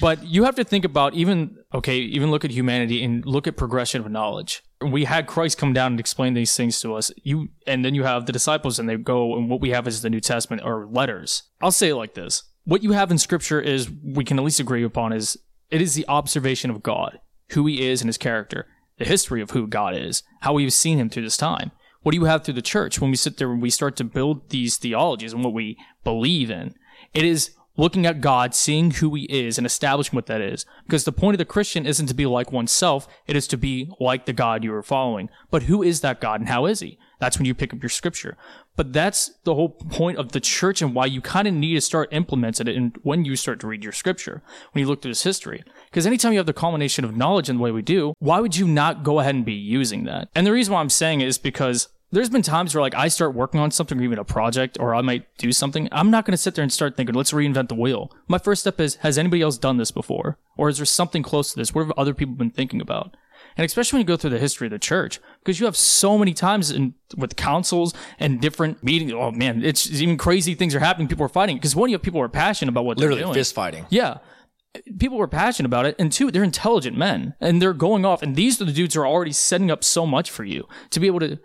[0.00, 3.56] but you have to think about even okay, even look at humanity and look at
[3.56, 4.64] progression of knowledge.
[4.92, 7.12] We had Christ come down and explain these things to us.
[7.22, 10.02] You and then you have the disciples and they go and what we have is
[10.02, 11.44] the New Testament or letters.
[11.60, 12.42] I'll say it like this.
[12.64, 15.36] What you have in scripture is we can at least agree upon is
[15.70, 17.20] it is the observation of God,
[17.50, 18.66] who he is and his character,
[18.98, 21.72] the history of who God is, how we've seen him through this time.
[22.02, 24.04] What do you have through the church when we sit there and we start to
[24.04, 26.74] build these theologies and what we believe in?
[27.14, 30.64] It is looking at God, seeing who he is, and establishing what that is.
[30.86, 33.90] Because the point of the Christian isn't to be like oneself, it is to be
[33.98, 35.28] like the God you are following.
[35.50, 36.98] But who is that God and how is he?
[37.20, 38.36] That's when you pick up your scripture.
[38.76, 41.80] But that's the whole point of the church and why you kind of need to
[41.80, 45.12] start implementing it and when you start to read your scripture, when you look through
[45.12, 45.62] this history.
[45.86, 48.56] Because anytime you have the culmination of knowledge in the way we do, why would
[48.56, 50.28] you not go ahead and be using that?
[50.34, 53.08] And the reason why I'm saying it is because there's been times where like I
[53.08, 55.88] start working on something or even a project or I might do something.
[55.92, 58.10] I'm not going to sit there and start thinking, let's reinvent the wheel.
[58.28, 60.38] My first step is, has anybody else done this before?
[60.56, 61.74] Or is there something close to this?
[61.74, 63.16] What have other people been thinking about?
[63.56, 66.18] And especially when you go through the history of the church, because you have so
[66.18, 69.12] many times in with councils and different meetings.
[69.12, 71.06] Oh man, it's even crazy things are happening.
[71.06, 73.26] People are fighting because one, you have people who are passionate about what Literally they're
[73.26, 73.28] doing.
[73.28, 73.86] Literally fist fighting.
[73.90, 74.18] Yeah.
[74.98, 75.94] People were passionate about it.
[76.00, 78.22] And two, they're intelligent men and they're going off.
[78.22, 80.98] And these are the dudes who are already setting up so much for you to
[80.98, 81.38] be able to,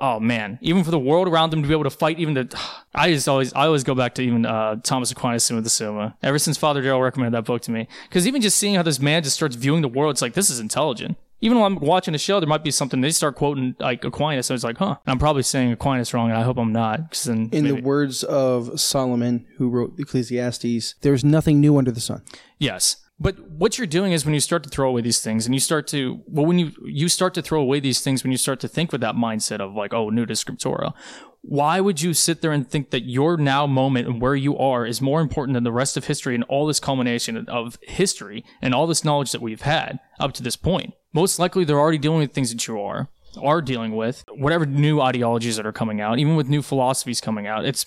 [0.00, 2.60] oh man, even for the world around them to be able to fight even the,
[2.94, 6.16] I just always, I always go back to even uh, Thomas Aquinas, Summa the Summa,
[6.22, 7.88] ever since Father Darrell recommended that book to me.
[8.08, 10.50] Because even just seeing how this man just starts viewing the world, it's like, this
[10.50, 11.16] is intelligent.
[11.42, 14.46] Even while I'm watching a show, there might be something they start quoting like Aquinas.
[14.46, 14.96] So it's like, huh.
[15.04, 17.26] And I'm probably saying Aquinas wrong, and I hope I'm not.
[17.26, 22.22] In the words of Solomon, who wrote Ecclesiastes, there's nothing new under the sun.
[22.58, 23.05] Yes.
[23.18, 25.60] But what you're doing is when you start to throw away these things and you
[25.60, 28.60] start to well when you you start to throw away these things when you start
[28.60, 30.92] to think with that mindset of like oh new scriptura
[31.48, 34.84] why would you sit there and think that your now moment and where you are
[34.84, 38.74] is more important than the rest of history and all this culmination of history and
[38.74, 40.92] all this knowledge that we've had up to this point?
[41.12, 43.08] Most likely they're already dealing with things that you are
[43.40, 47.46] are dealing with whatever new ideologies that are coming out even with new philosophies coming
[47.46, 47.64] out.
[47.64, 47.86] It's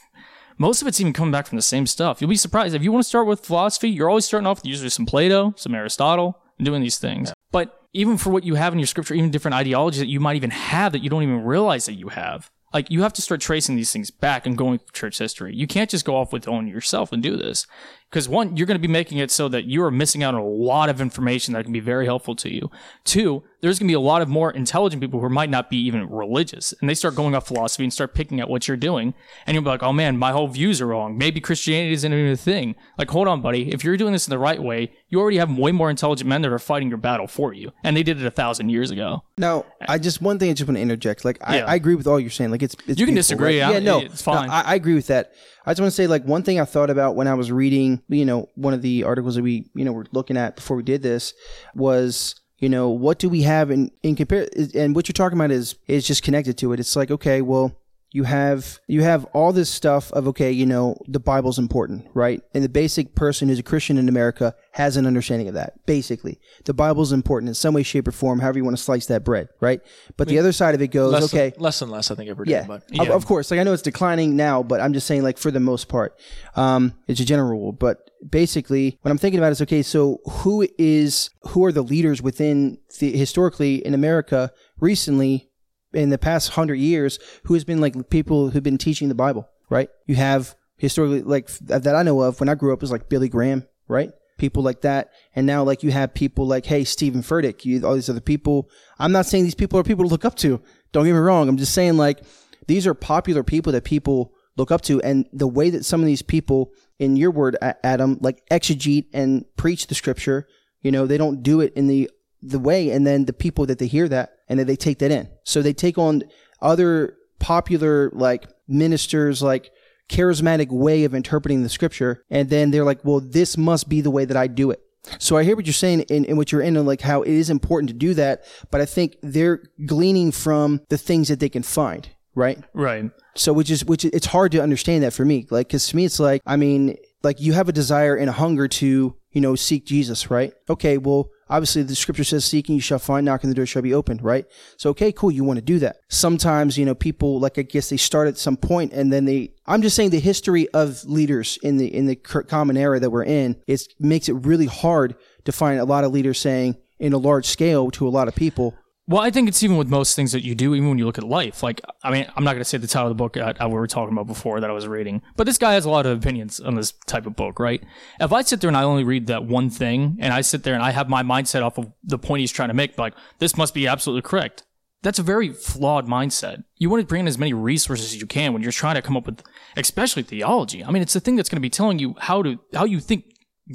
[0.59, 2.21] most of it's even coming back from the same stuff.
[2.21, 3.89] You'll be surprised if you want to start with philosophy.
[3.89, 7.33] You're always starting off with usually some Plato, some Aristotle, and doing these things.
[7.51, 10.35] But even for what you have in your scripture, even different ideologies that you might
[10.35, 12.51] even have that you don't even realize that you have.
[12.73, 15.55] Like you have to start tracing these things back and going through church history.
[15.55, 17.65] You can't just go off with own yourself and do this.
[18.09, 20.41] Because one, you're going to be making it so that you are missing out on
[20.41, 22.71] a lot of information that can be very helpful to you.
[23.03, 25.77] Two, there's going to be a lot of more intelligent people who might not be
[25.77, 26.73] even religious.
[26.81, 29.13] And they start going off philosophy and start picking at what you're doing.
[29.45, 31.19] And you'll be like, oh man, my whole views are wrong.
[31.19, 32.75] Maybe Christianity isn't even a thing.
[32.97, 33.71] Like, hold on, buddy.
[33.71, 36.41] If you're doing this in the right way, you already have way more intelligent men
[36.41, 37.71] that are fighting your battle for you.
[37.83, 39.23] And they did it a thousand years ago.
[39.37, 41.25] Now, I just one thing I just want to interject.
[41.25, 41.65] Like, I, Yeah.
[41.65, 42.49] I agree with all you're saying.
[42.49, 43.61] Like, it's, it's You can disagree.
[43.61, 43.73] right?
[43.73, 44.47] Yeah, no, it's fine.
[44.47, 45.33] No, I, I agree with that.
[45.65, 47.98] I just want to say, like, one thing I thought about when I was reading,
[48.07, 50.83] you know, one of the articles that we, you know, were looking at before we
[50.83, 51.33] did this
[51.75, 54.47] was, you know, what do we have in in compare?
[54.75, 56.79] And what you're talking about is is just connected to it.
[56.79, 57.75] It's like, okay, well,
[58.11, 62.41] you have you have all this stuff of okay you know the bible's important right
[62.53, 66.39] and the basic person who's a christian in america has an understanding of that basically
[66.65, 69.23] the bible's important in some way shape or form however you want to slice that
[69.23, 69.81] bread right
[70.17, 72.45] but the other side of it goes Less, okay less and less, I think, every
[72.45, 72.53] day.
[72.53, 73.51] yeah, But Of, of course.
[73.51, 76.17] Like I know it's declining now, but I'm just saying, like for the most part,
[76.55, 77.71] um, it's a general rule.
[77.71, 79.81] But basically, what I'm thinking about is okay.
[79.81, 85.48] So who is who are the leaders within the historically in America recently
[85.93, 89.47] in the past hundred years who has been like people who've been teaching the Bible,
[89.69, 89.89] right?
[90.05, 93.29] You have historically like that I know of when I grew up was like Billy
[93.29, 94.11] Graham, right?
[94.37, 97.95] People like that, and now like you have people like hey Steven Furtick, you all
[97.95, 98.69] these other people.
[98.97, 100.61] I'm not saying these people are people to look up to.
[100.91, 101.49] Don't get me wrong.
[101.49, 102.21] I'm just saying like
[102.67, 106.05] these are popular people that people look up to, and the way that some of
[106.05, 110.47] these people, in your word, Adam, like exegete and preach the scripture,
[110.81, 112.09] you know, they don't do it in the
[112.41, 115.11] the way, and then the people that they hear that and then they take that
[115.11, 115.29] in.
[115.43, 116.23] So they take on
[116.61, 119.71] other popular like ministers, like
[120.09, 124.11] charismatic way of interpreting the scripture, and then they're like, well, this must be the
[124.11, 124.81] way that I do it.
[125.17, 127.31] So I hear what you're saying in, in what you're in, and like how it
[127.31, 131.49] is important to do that, but I think they're gleaning from the things that they
[131.49, 132.59] can find, right?
[132.73, 133.09] Right.
[133.35, 135.47] So which is which it's hard to understand that for me.
[135.49, 138.33] Like because to me it's like I mean like you have a desire and a
[138.33, 140.53] hunger to you know seek Jesus, right?
[140.69, 143.93] Okay, well obviously the scripture says seeking you shall find, knocking the door shall be
[143.93, 144.45] opened, right?
[144.77, 145.97] So okay, cool, you want to do that.
[146.09, 149.53] Sometimes you know people like I guess they start at some point and then they.
[149.65, 153.23] I'm just saying the history of leaders in the in the common era that we're
[153.23, 157.17] in it makes it really hard to find a lot of leaders saying in a
[157.17, 158.75] large scale to a lot of people.
[159.09, 161.17] Well, I think it's even with most things that you do, even when you look
[161.17, 161.63] at life.
[161.63, 163.73] Like, I mean, I'm not going to say the title of the book uh, we
[163.73, 166.15] were talking about before that I was reading, but this guy has a lot of
[166.15, 167.83] opinions on this type of book, right?
[168.19, 170.75] If I sit there and I only read that one thing, and I sit there
[170.75, 173.57] and I have my mindset off of the point he's trying to make, like, this
[173.57, 174.61] must be absolutely correct.
[175.01, 176.63] that's a very flawed mindset.
[176.77, 179.01] You want to bring in as many resources as you can when you're trying to
[179.01, 179.41] come up with,
[179.75, 180.83] especially theology.
[180.83, 182.99] I mean, it's the thing that's going to be telling you how to how you
[182.99, 183.25] think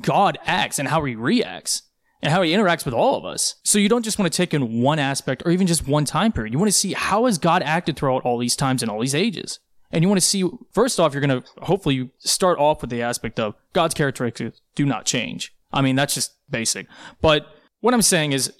[0.02, 1.82] God acts and how He reacts
[2.24, 3.56] and how He interacts with all of us.
[3.64, 6.32] So you don't just want to take in one aspect or even just one time
[6.32, 6.52] period.
[6.52, 9.14] You want to see how has God acted throughout all these times and all these
[9.14, 9.60] ages.
[9.92, 13.02] And you want to see first off, you're going to hopefully start off with the
[13.02, 15.54] aspect of God's characteristics do not change.
[15.72, 16.87] I mean, that's just basic,
[17.20, 17.46] but
[17.80, 18.50] what I'm saying is,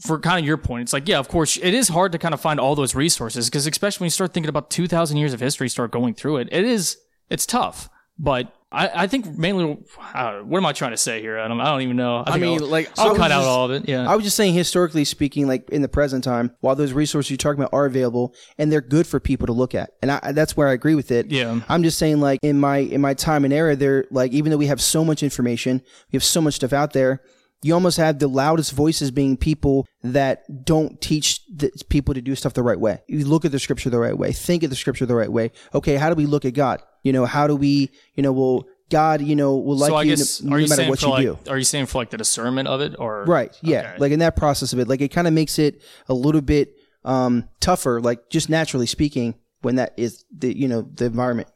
[0.00, 2.34] for kind of your point, it's like, yeah, of course, it is hard to kind
[2.34, 5.38] of find all those resources because, especially when you start thinking about 2,000 years of
[5.38, 6.96] history, start going through it, it is,
[7.30, 7.88] it's tough.
[8.18, 9.78] But I, I think mainly,
[10.14, 11.58] uh, what am I trying to say here, Adam?
[11.58, 12.18] I don't even know.
[12.26, 13.88] I, I mean, I'll, like, I'll I cut was out just- all of it.
[13.88, 14.10] Yeah.
[14.10, 17.38] I was just saying, historically speaking, like in the present time, while those resources you're
[17.38, 20.54] talking about are available and they're good for people to look at, and I, that's
[20.54, 21.30] where I agree with it.
[21.30, 21.60] Yeah.
[21.68, 24.58] I'm just saying, like in my in my time and era, there, like even though
[24.58, 25.80] we have so much information,
[26.12, 27.22] we have so much stuff out there.
[27.62, 32.36] You almost have the loudest voices being people that don't teach the people to do
[32.36, 33.00] stuff the right way.
[33.08, 35.50] You look at the scripture the right way, think of the scripture the right way.
[35.74, 36.82] Okay, how do we look at God?
[37.02, 40.02] You know, how do we, you know, well, God, you know, will like so I
[40.02, 41.50] you guess, no, are no you matter saying what for you like, do.
[41.50, 43.24] are you saying for like the discernment of it or?
[43.24, 43.54] Right.
[43.62, 43.80] Yeah.
[43.80, 43.98] Okay.
[43.98, 46.74] Like in that process of it, like it kind of makes it a little bit
[47.04, 51.48] um, tougher, like just naturally speaking, when that is the you know the environment.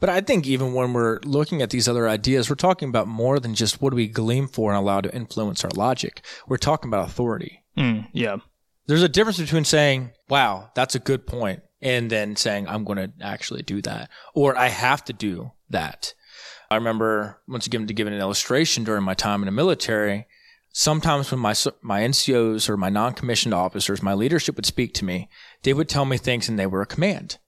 [0.00, 3.40] But I think even when we're looking at these other ideas, we're talking about more
[3.40, 6.24] than just what do we glean for and allow to influence our logic.
[6.46, 7.64] We're talking about authority.
[7.76, 8.36] Mm, yeah.
[8.86, 12.98] There's a difference between saying, wow, that's a good point, and then saying, I'm going
[12.98, 16.14] to actually do that, or I have to do that.
[16.70, 20.26] I remember once again to give an illustration during my time in the military.
[20.72, 25.28] Sometimes when my my NCOs or my non-commissioned officers, my leadership would speak to me,
[25.62, 27.38] they would tell me things and they were a command,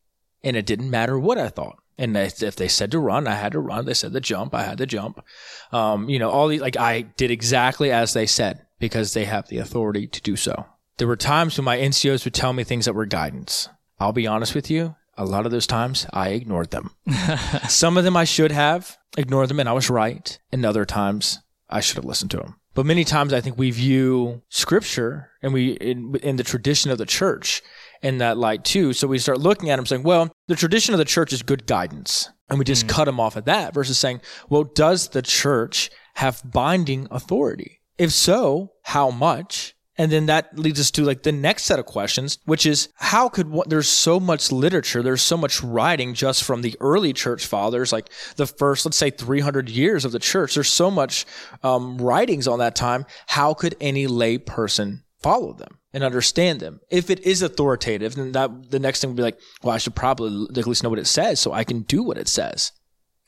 [0.43, 1.77] and it didn't matter what I thought.
[1.99, 3.85] And if they said to run, I had to run.
[3.85, 5.23] They said to jump, I had to jump.
[5.71, 9.49] Um, you know, all these like I did exactly as they said because they have
[9.49, 10.65] the authority to do so.
[10.97, 13.69] There were times when my NCOs would tell me things that were guidance.
[14.01, 14.97] I'll be honest with you.
[15.17, 16.93] A lot of those times I ignored them.
[17.69, 20.39] Some of them I should have ignored them and I was right.
[20.51, 22.57] And other times I should have listened to them.
[22.75, 26.99] But many times I think we view scripture and we, in, in the tradition of
[26.99, 27.63] the church
[28.01, 28.93] in that light too.
[28.95, 31.67] So we start looking at them saying, well, the tradition of the church is good
[31.67, 32.31] guidance.
[32.49, 32.89] And we just mm.
[32.89, 37.81] cut them off at that versus saying, well, does the church have binding authority?
[37.99, 39.75] If so, how much?
[39.99, 43.29] And then that leads us to like the next set of questions, which is how
[43.29, 47.93] could there's so much literature, there's so much writing just from the early church fathers,
[47.93, 50.55] like the first, let's say 300 years of the church.
[50.55, 51.27] There's so much
[51.63, 53.05] um, writings on that time.
[53.27, 56.81] How could any lay person follow them and understand them?
[56.89, 59.97] If it is authoritative, then that the next thing would be like, well, I should
[59.97, 62.73] probably at least know what it says so I can do what it says.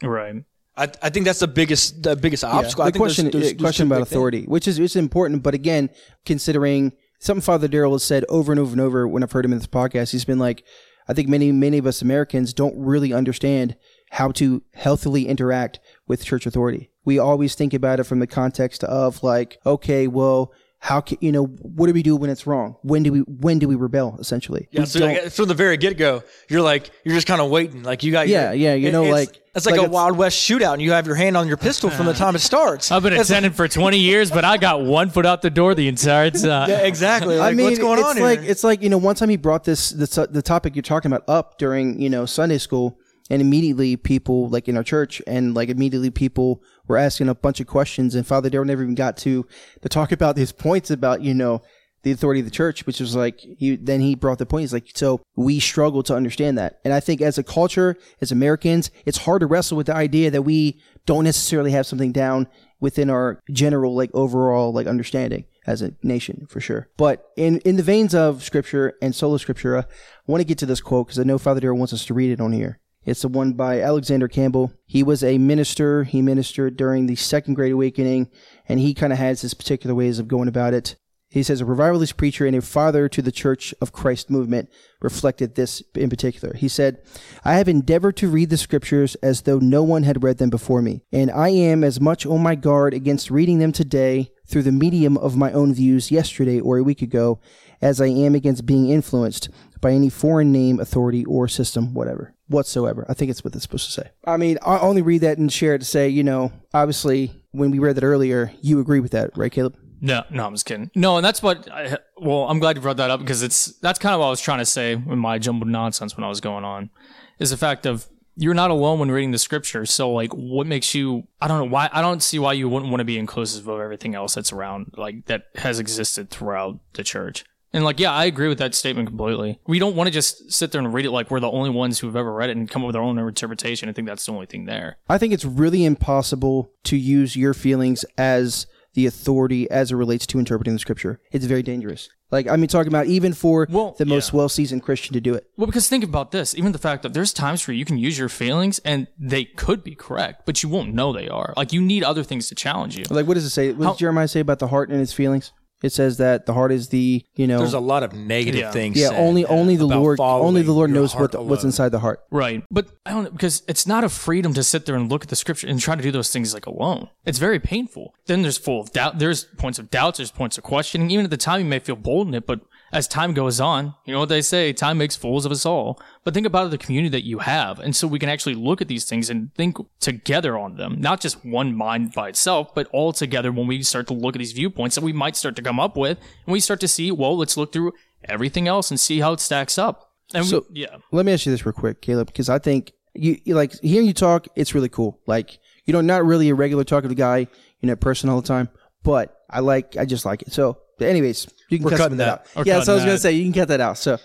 [0.03, 0.44] Right.
[0.76, 2.85] I, I think that's the biggest the biggest obstacle.
[2.85, 5.42] I the think there's- question there's- there's question two about authority, which is it's important,
[5.42, 5.90] but again,
[6.24, 9.52] considering something Father Darryl has said over and over and over when I've heard him
[9.52, 10.64] in this podcast, he's been like,
[11.08, 13.76] I think many many of us Americans don't really understand
[14.12, 16.90] how to healthily interact with church authority.
[17.04, 20.52] We always think about it from the context of like, okay, well,
[20.85, 22.75] how can you know what do we do when it's wrong?
[22.83, 24.16] When do we when do we rebel?
[24.18, 27.40] Essentially, Yeah, We so like, from the very get go, you're like you're just kind
[27.40, 29.81] of waiting, like you got Yeah, your- yeah, you know, it's- like- it's like, like
[29.83, 32.14] a it's- Wild West shootout, and you have your hand on your pistol from the
[32.14, 32.90] time it starts.
[32.90, 35.87] I've been attending for 20 years, but I got one foot out the door the
[35.88, 36.68] entire time.
[36.71, 37.37] Yeah, exactly.
[37.42, 38.51] Like, I mean, what's going it's on like here?
[38.51, 41.12] it's like you know, one time he brought this the, uh, the topic you're talking
[41.12, 42.99] about up during you know Sunday school,
[43.33, 47.61] and immediately people like in our church, and like immediately people were asking a bunch
[47.61, 49.47] of questions, and Father Darryl never even got to
[49.81, 51.62] to talk about his points about you know
[52.03, 54.64] the authority of the church, which was like he then he brought the point.
[54.64, 58.31] He's like, so we struggle to understand that, and I think as a culture, as
[58.31, 62.49] Americans, it's hard to wrestle with the idea that we don't necessarily have something down
[62.81, 66.90] within our general like overall like understanding as a nation for sure.
[66.99, 70.66] But in in the veins of scripture and sola scriptura, I want to get to
[70.66, 72.79] this quote because I know Father Darryl wants us to read it on here.
[73.05, 74.73] It's the one by Alexander Campbell.
[74.87, 76.05] He was a minister.
[76.05, 78.31] He ministered during the Second Great Awakening,
[78.69, 80.97] and he kind of has his particular ways of going about it.
[81.29, 84.69] He says a revivalist preacher and a father to the Church of Christ movement
[85.01, 86.55] reflected this in particular.
[86.55, 86.99] He said,
[87.43, 90.83] I have endeavored to read the scriptures as though no one had read them before
[90.83, 94.73] me, and I am as much on my guard against reading them today through the
[94.73, 97.40] medium of my own views yesterday or a week ago
[97.81, 99.48] as I am against being influenced
[99.81, 103.05] by any foreign name, authority, or system, whatever, whatsoever.
[103.09, 104.11] I think it's what it's supposed to say.
[104.25, 107.71] I mean, I only read that and share it to say, you know, obviously, when
[107.71, 109.77] we read that earlier, you agree with that, right, Caleb?
[110.00, 110.90] No, no, I'm just kidding.
[110.96, 111.71] No, and that's what.
[111.71, 114.31] I, well, I'm glad you brought that up because it's that's kind of what I
[114.31, 116.90] was trying to say in my jumbled nonsense when I was going on,
[117.38, 119.87] is the fact of you're not alone when reading the scripture.
[119.87, 121.29] So, like, what makes you?
[121.40, 121.88] I don't know why.
[121.92, 124.94] I don't see why you wouldn't want to be inclusive of everything else that's around,
[124.96, 127.44] like that has existed throughout the church.
[127.75, 129.58] And like, yeah, I agree with that statement completely.
[129.66, 131.98] We don't want to just sit there and read it like we're the only ones
[131.98, 133.88] who've ever read it and come up with our own interpretation.
[133.88, 134.98] I think that's the only thing there.
[135.08, 140.27] I think it's really impossible to use your feelings as the authority as it relates
[140.27, 141.18] to interpreting the scripture.
[141.31, 142.10] It's very dangerous.
[142.31, 144.38] Like I mean, talking about even for Well, the most yeah.
[144.38, 145.46] well-seasoned Christian to do it.
[145.56, 146.54] Well, because think about this.
[146.54, 149.83] Even the fact that there's times where you can use your feelings and they could
[149.83, 151.54] be correct, but you won't know they are.
[151.56, 153.04] Like you need other things to challenge you.
[153.08, 153.73] Like what does it say?
[153.73, 155.52] What How- does Jeremiah say about the heart and its feelings?
[155.83, 158.70] It says that the heart is the you know There's a lot of negative Yeah.
[158.70, 158.96] things.
[158.96, 161.44] yeah said only only the about Lord following only the Lord your knows what heart
[161.46, 161.68] what's alone.
[161.68, 162.20] inside the heart.
[162.30, 162.62] Right.
[162.70, 165.37] But I don't because it's not a freedom to sit there and look at the
[165.37, 167.08] scripture and try to do those things like alone.
[167.24, 168.14] It's very painful.
[168.26, 169.18] Then there's full of doubt.
[169.18, 170.18] There's points of doubts.
[170.18, 171.10] There's points of questioning.
[171.10, 172.60] Even at the time, you may feel bold in it, but
[172.93, 176.01] as time goes on, you know what they say, time makes fools of us all.
[176.25, 177.79] But think about the community that you have.
[177.81, 181.21] And so we can actually look at these things and think together on them, not
[181.21, 184.53] just one mind by itself, but all together when we start to look at these
[184.53, 186.19] viewpoints that we might start to come up with.
[186.47, 187.93] And we start to see, well, let's look through
[188.29, 190.11] everything else and see how it stacks up.
[190.35, 190.97] And So- we, yeah.
[191.11, 194.07] Let me ask you this real quick, Caleb, because I think you, you like hearing
[194.07, 194.49] you talk.
[194.55, 195.19] It's really cool.
[195.27, 197.49] Like you know, not really a regular talkative guy,
[197.81, 198.69] you know, person all the time,
[199.03, 200.53] but I like I just like it.
[200.53, 202.50] So, but anyways, you can We're cut cutting that, that.
[202.58, 202.66] out.
[202.66, 203.98] We're Yeah, so I was cutting gonna say you can cut that out.
[203.98, 204.18] So,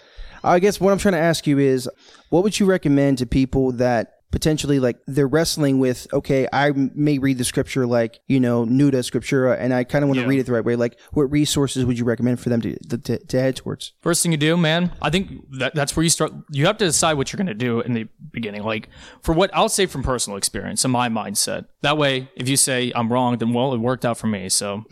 [0.44, 1.90] I guess what I'm trying to ask you is,
[2.30, 7.18] what would you recommend to people that potentially like they're wrestling with okay i may
[7.18, 10.28] read the scripture like you know Nuda scriptura and i kind of want to Yeah.
[10.28, 13.18] read it the right way like what resources would you recommend for them to to,
[13.20, 16.34] to head towards First thing you do, man, I think that that's where you start.
[16.52, 18.64] You have to decide what you're going to do in the beginning.
[18.64, 18.90] Like,
[19.22, 21.66] for what I'll say from personal experience and my mindset.
[21.82, 24.50] That way, if you say I'm wrong, then well, it worked out for me.
[24.50, 24.84] So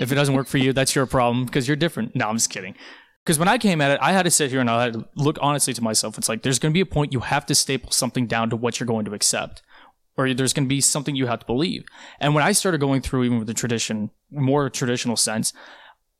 [0.00, 2.16] if it doesn't work for you, that's your problem because you're different.
[2.16, 2.74] No, I'm just kidding.
[3.24, 5.08] Because when I came at it, I had to sit here and I had to
[5.14, 6.16] look honestly to myself.
[6.16, 8.56] It's like there's going to be a point you have to staple something down to
[8.56, 9.62] what you're going to accept
[10.16, 11.84] or there's going to be something you have to believe.
[12.18, 15.52] And when I started going through even with the tradition, more traditional sense,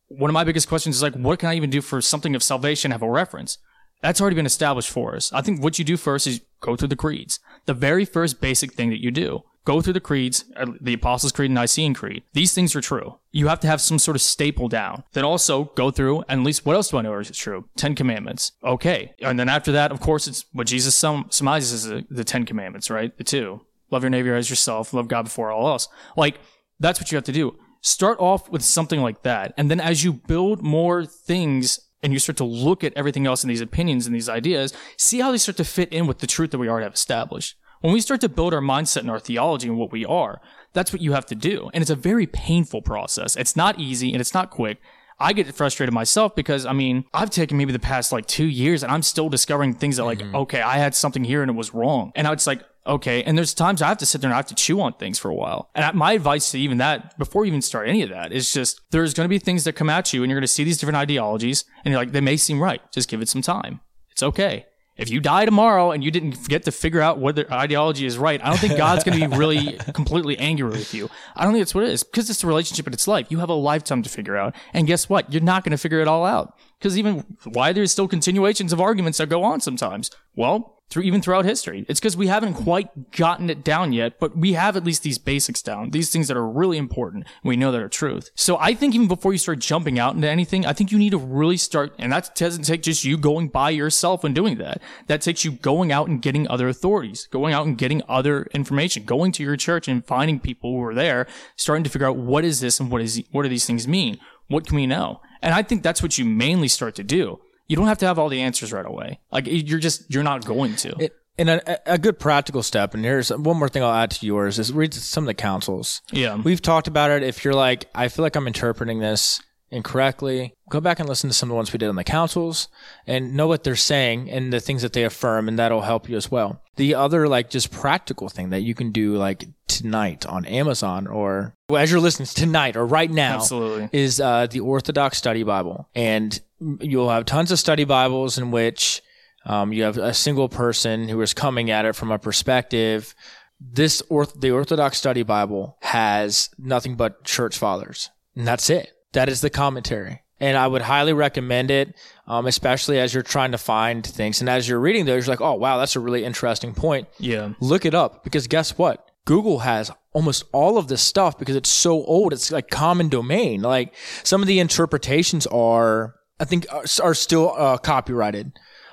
[0.08, 2.42] one of my biggest questions is like, what can I even do for something of
[2.42, 3.58] salvation have a reference?
[4.02, 5.32] That's already been established for us.
[5.32, 7.38] I think what you do first is go through the creeds.
[7.66, 9.42] The very first basic thing that you do.
[9.64, 12.22] Go through the creeds, uh, the Apostles' Creed and Nicene Creed.
[12.32, 13.18] These things are true.
[13.30, 15.04] You have to have some sort of staple down.
[15.12, 17.68] Then also go through, and at least what else do I know is true?
[17.76, 18.52] Ten Commandments.
[18.64, 19.12] Okay.
[19.20, 22.90] And then after that, of course, it's what Jesus sum- summarizes the, the Ten Commandments,
[22.90, 23.16] right?
[23.16, 23.60] The two.
[23.90, 25.88] Love your neighbor as yourself, love God before all else.
[26.16, 26.38] Like,
[26.78, 27.56] that's what you have to do.
[27.82, 29.52] Start off with something like that.
[29.56, 33.42] And then as you build more things and you start to look at everything else
[33.42, 36.26] in these opinions and these ideas, see how they start to fit in with the
[36.26, 37.56] truth that we already have established.
[37.80, 40.40] When we start to build our mindset and our theology and what we are,
[40.74, 41.70] that's what you have to do.
[41.72, 43.36] And it's a very painful process.
[43.36, 44.78] It's not easy and it's not quick.
[45.18, 48.82] I get frustrated myself because I mean, I've taken maybe the past like two years
[48.82, 50.34] and I'm still discovering things that like, mm-hmm.
[50.34, 52.12] okay, I had something here and it was wrong.
[52.14, 53.22] And I was like, okay.
[53.22, 55.18] And there's times I have to sit there and I have to chew on things
[55.18, 55.70] for a while.
[55.74, 58.52] And I- my advice to even that, before you even start any of that, is
[58.52, 60.64] just there's going to be things that come at you and you're going to see
[60.64, 62.80] these different ideologies and you're like, they may seem right.
[62.92, 63.80] Just give it some time.
[64.10, 64.66] It's okay.
[65.00, 68.38] If you die tomorrow and you didn't get to figure out whether ideology is right,
[68.44, 71.08] I don't think God's going to be really completely angry with you.
[71.34, 73.28] I don't think that's what it is because it's a relationship and it's life.
[73.30, 74.54] You have a lifetime to figure out.
[74.74, 75.32] And guess what?
[75.32, 78.80] You're not going to figure it all out because even why there's still continuations of
[78.80, 80.10] arguments that go on sometimes.
[80.36, 84.36] Well, through even throughout history, it's because we haven't quite gotten it down yet, but
[84.36, 87.26] we have at least these basics down, these things that are really important.
[87.44, 88.30] We know that are truth.
[88.34, 91.10] So I think even before you start jumping out into anything, I think you need
[91.10, 94.82] to really start, and that doesn't take just you going by yourself and doing that.
[95.06, 99.04] That takes you going out and getting other authorities, going out and getting other information,
[99.04, 101.26] going to your church and finding people who are there,
[101.56, 104.18] starting to figure out what is this and what is what do these things mean?
[104.48, 105.20] What can we know?
[105.40, 107.40] And I think that's what you mainly start to do.
[107.70, 109.20] You don't have to have all the answers right away.
[109.30, 111.04] Like you're just you're not going to.
[111.04, 114.26] It, and a, a good practical step, and here's one more thing I'll add to
[114.26, 116.02] yours is read some of the councils.
[116.10, 116.34] yeah.
[116.34, 117.22] We've talked about it.
[117.22, 119.40] If you're like, I feel like I'm interpreting this
[119.70, 122.68] incorrectly, go back and listen to some of the ones we did on the councils
[123.06, 126.16] and know what they're saying and the things that they affirm, and that'll help you
[126.16, 126.62] as well.
[126.76, 131.54] The other, like, just practical thing that you can do, like, tonight on Amazon or
[131.68, 133.88] well, as you're listening tonight or right now Absolutely.
[133.92, 135.88] is uh, the Orthodox Study Bible.
[135.94, 136.40] And
[136.80, 139.02] you'll have tons of study Bibles in which
[139.46, 143.14] um, you have a single person who is coming at it from a perspective.
[143.60, 148.90] This orth- the Orthodox Study Bible has nothing but church fathers, and that's it.
[149.12, 150.22] That is the commentary.
[150.42, 151.94] And I would highly recommend it,
[152.26, 154.40] um, especially as you're trying to find things.
[154.40, 157.50] And as you're reading those, you're like, oh, wow, that's a really interesting point Yeah.
[157.60, 159.06] look it up because guess what?
[159.26, 162.32] Google has almost all of this stuff because it's so old.
[162.32, 163.60] It's like common domain.
[163.60, 163.94] Like
[164.24, 168.52] some of the interpretations are, I think, are, are still uh, copyrighted.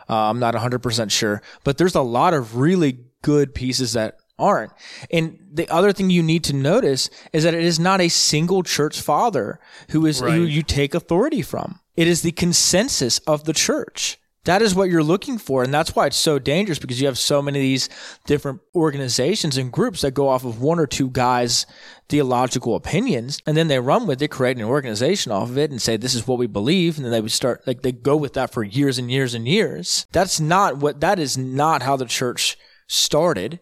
[0.10, 4.72] Uh, I'm not 100% sure, but there's a lot of really good pieces that aren't.
[5.12, 8.64] And the other thing you need to notice is that it is not a single
[8.64, 9.60] church father
[9.90, 11.80] who is who you take authority from.
[11.96, 14.20] It is the consensus of the church.
[14.48, 15.62] That is what you're looking for.
[15.62, 17.90] And that's why it's so dangerous because you have so many of these
[18.26, 21.66] different organizations and groups that go off of one or two guys'
[22.08, 25.82] theological opinions and then they run with it, create an organization off of it and
[25.82, 26.96] say, this is what we believe.
[26.96, 29.46] And then they would start, like, they go with that for years and years and
[29.46, 30.08] years.
[30.14, 32.58] That's not what, that is not how the church
[32.88, 33.60] started.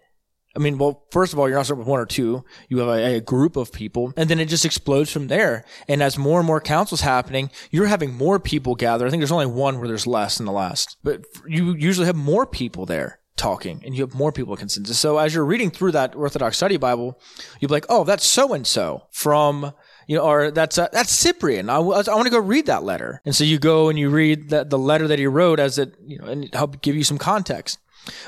[0.55, 2.45] I mean, well, first of all, you're not starting with one or two.
[2.69, 5.65] You have a, a, group of people, and then it just explodes from there.
[5.87, 9.05] And as more and more councils happening, you're having more people gather.
[9.05, 12.15] I think there's only one where there's less than the last, but you usually have
[12.15, 14.97] more people there talking, and you have more people consensus.
[14.97, 17.19] So as you're reading through that Orthodox Study Bible,
[17.59, 19.73] you'll be like, oh, that's so and so from
[20.07, 21.69] you know, or that's uh, that's Cyprian.
[21.69, 24.49] I, I want to go read that letter, and so you go and you read
[24.49, 27.17] the, the letter that he wrote as it, you know, and help give you some
[27.17, 27.79] context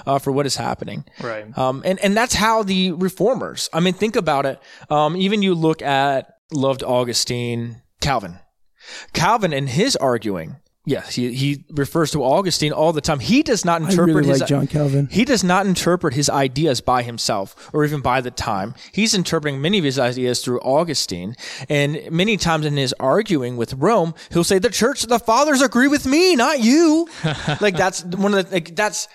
[0.06, 1.06] uh, for what is happening.
[1.22, 1.56] Right.
[1.58, 4.60] Um, and, and that's how the reformers, I mean, think about it.
[4.90, 8.40] Um, even you look at loved Augustine, Calvin.
[9.14, 13.20] Calvin in his arguing, yes, he, he refers to Augustine all the time.
[13.20, 15.08] He does not interpret I really his like John Calvin.
[15.12, 18.74] he does not interpret his ideas by himself or even by the time.
[18.94, 21.36] He's interpreting many of his ideas through Augustine.
[21.68, 25.90] And many times in his arguing with Rome, he'll say, the church, the fathers agree
[25.90, 27.10] with me, not you.
[27.62, 29.10] like that's one of the, like that's,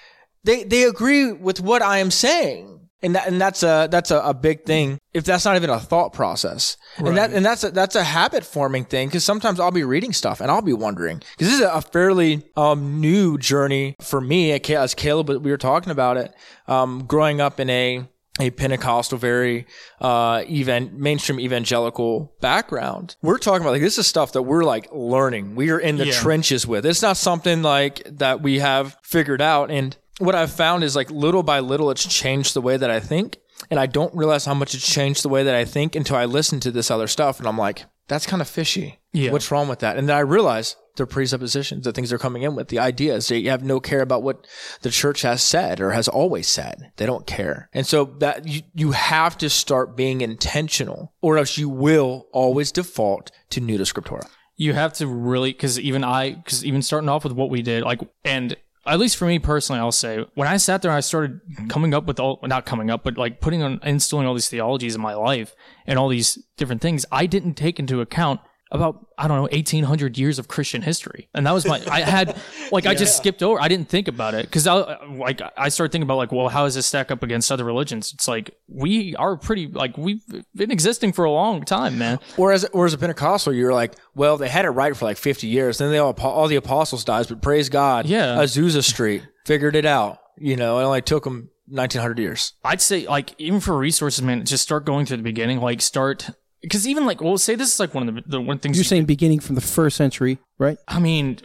[0.44, 2.68] they, they agree with what I am saying.
[3.04, 4.98] And that, and that's a, that's a, a big thing.
[5.12, 6.76] If that's not even a thought process.
[7.00, 7.08] right.
[7.08, 9.10] And that, and that's a, that's a habit forming thing.
[9.10, 12.44] Cause sometimes I'll be reading stuff and I'll be wondering, cause this is a fairly,
[12.56, 16.32] um, new journey for me as Caleb, we were talking about it,
[16.68, 18.06] um, growing up in a,
[18.40, 19.66] a Pentecostal, very
[20.00, 23.16] uh, even mainstream evangelical background.
[23.20, 25.54] We're talking about like this is stuff that we're like learning.
[25.54, 26.12] We are in the Yeah.
[26.12, 26.86] trenches with.
[26.86, 29.70] It's not something like that we have figured out.
[29.70, 33.00] And what I've found is like little by little, it's changed the way that I
[33.00, 33.38] think.
[33.70, 36.24] And I don't realize how much it's changed the way that I think until I
[36.24, 37.38] listen to this other stuff.
[37.38, 39.00] And I'm like, that's kind of fishy.
[39.12, 39.30] Yeah.
[39.30, 39.96] What's wrong with that?
[39.96, 43.28] And then I realize their presuppositions, the things they're coming in with, the ideas.
[43.28, 44.46] They have no care about what
[44.82, 46.92] the church has said or has always said.
[46.96, 47.68] They don't care.
[47.72, 52.72] And so that you, you have to start being intentional or else you will always
[52.72, 54.28] default to nuda scriptura.
[54.56, 57.82] you have to really because even i because even starting off with what we did
[57.82, 58.56] like and
[58.86, 61.94] at least for me personally i'll say when i sat there and i started coming
[61.94, 65.00] up with all not coming up but like putting on instilling all these theologies in
[65.00, 65.54] my life
[65.86, 68.40] and all these different things i didn't take into account
[68.72, 72.36] about I don't know 1800 years of Christian history, and that was my I had
[72.72, 73.60] like I just skipped over.
[73.60, 76.64] I didn't think about it because I like I started thinking about like well how
[76.64, 78.12] does this stack up against other religions?
[78.12, 82.18] It's like we are pretty like we've been existing for a long time, man.
[82.36, 85.18] Or as, or as a Pentecostal, you're like, well, they had it right for like
[85.18, 85.78] 50 years.
[85.78, 88.06] Then they all, all the apostles dies, but praise God.
[88.06, 88.36] Yeah.
[88.36, 90.18] Azusa Street figured it out.
[90.38, 92.54] You know, it only took them 1900 years.
[92.64, 95.60] I'd say like even for resources, man, just start going to the beginning.
[95.60, 96.30] Like start
[96.62, 98.82] because even like well, say this is like one of the the one things You're
[98.82, 100.78] you- saying beginning from the first century, right?
[100.88, 101.38] I mean,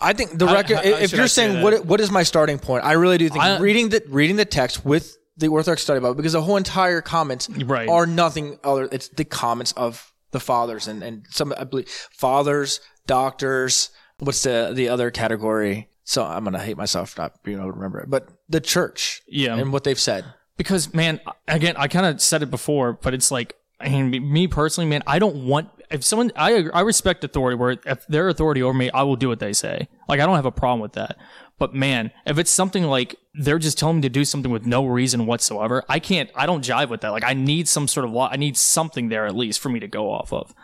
[0.00, 0.76] I think the How- record.
[0.76, 1.62] how- if you're I saying that?
[1.62, 4.44] what what is my starting point, I really do think I- reading the reading the
[4.44, 7.88] text with the Orthodox Study Bible because the whole entire comments Right.
[7.88, 8.88] are nothing other.
[8.92, 13.90] It's the comments of the fathers and and some I believe fathers, doctors.
[14.18, 15.88] What's the the other category?
[16.04, 19.22] So I'm gonna hate myself for not being able to remember it, but the church,
[19.28, 19.56] Yeah.
[19.56, 20.24] and what they've said.
[20.62, 24.46] Because man, again, I kind of said it before, but it's like I mean, me-
[24.46, 28.62] personally, man, I don't want if someone I I respect authority where if their authority
[28.62, 29.88] over me, I will do what they say.
[30.08, 31.18] Like I don't have a problem with that.
[31.58, 34.86] But man, if it's something like they're just telling me to do something with no
[34.86, 36.30] reason whatsoever, I can't.
[36.34, 37.10] I don't jive with that.
[37.10, 38.28] Like I need some sort of law.
[38.30, 40.54] I need something there at least for me to go off of.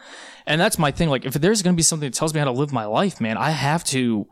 [0.46, 1.08] And that's my thing.
[1.08, 3.36] Like if there's to be something that tells me how to live my life, man,
[3.36, 4.26] I have to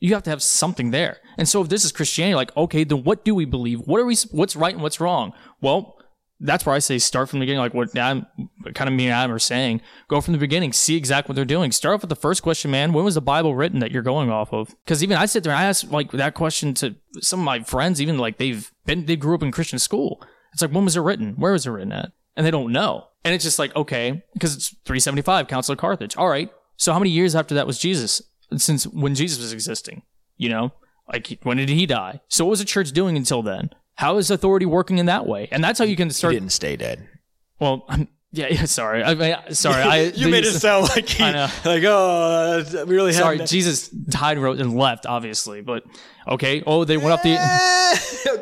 [0.00, 1.18] you have to have something there.
[1.36, 3.80] And so if this is Christianity, like, okay, then what do we believe?
[3.80, 5.32] What are we, what's right and what's wrong?
[5.60, 5.96] Well,
[6.40, 8.26] that's where I say start from the beginning, like what Adam,
[8.74, 9.80] kind of me and Adam are saying.
[10.06, 11.72] Go from the beginning, see exactly what they're doing.
[11.72, 12.92] Start off with the first question, man.
[12.92, 14.68] When was the Bible written that you're going off of?
[14.84, 17.60] Because even I sit there and I ask like that question to some of my
[17.64, 20.22] friends, even like they've been, they grew up in Christian school.
[20.52, 21.34] It's like, when was it written?
[21.36, 22.12] Where was it written at?
[22.36, 23.08] And they don't know.
[23.24, 26.16] And it's just like, okay, because it's 375, Council of Carthage.
[26.16, 26.50] All right.
[26.76, 28.22] So how many years after that was Jesus?
[28.56, 30.02] Since when Jesus was existing?
[30.36, 30.72] You know,
[31.12, 32.20] like when did he die?
[32.28, 33.70] So what was the church doing until then?
[33.96, 35.48] How is authority working in that way?
[35.50, 36.32] And that's how you can He start.
[36.34, 37.08] didn't stay dead.
[37.60, 39.02] Well, I'm, yeah, yeah, sorry.
[39.02, 39.82] I mean, sorry.
[39.82, 41.48] I, you made it sound like he, I know.
[41.64, 43.46] like oh, uh, we really Sorry, had.
[43.46, 45.62] Jesus died, wrote, and left, obviously.
[45.62, 45.84] But
[46.26, 46.62] okay.
[46.66, 47.38] Oh, they went up the.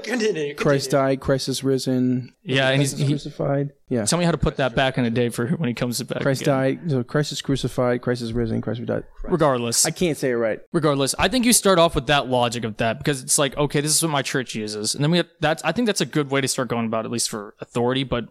[0.03, 2.35] continue, Christ died, Christ is risen.
[2.43, 3.71] Yeah, and he's, he, crucified.
[3.89, 4.05] Yeah.
[4.05, 6.21] tell me how to put that back in a day for when he comes back.
[6.21, 6.55] Christ again.
[6.55, 6.91] died.
[6.91, 8.03] So Christ is crucified.
[8.03, 8.61] Christ is risen.
[8.61, 9.05] Christ died.
[9.23, 10.61] Regardless, I can't say it right.
[10.73, 13.81] regardless, I think you start off with that logic of that because it's like, okay,
[13.81, 16.07] this is what my church uses, and then we have, that's I think that's a
[16.07, 18.03] good way to start going about it, at least for authority.
[18.03, 18.29] But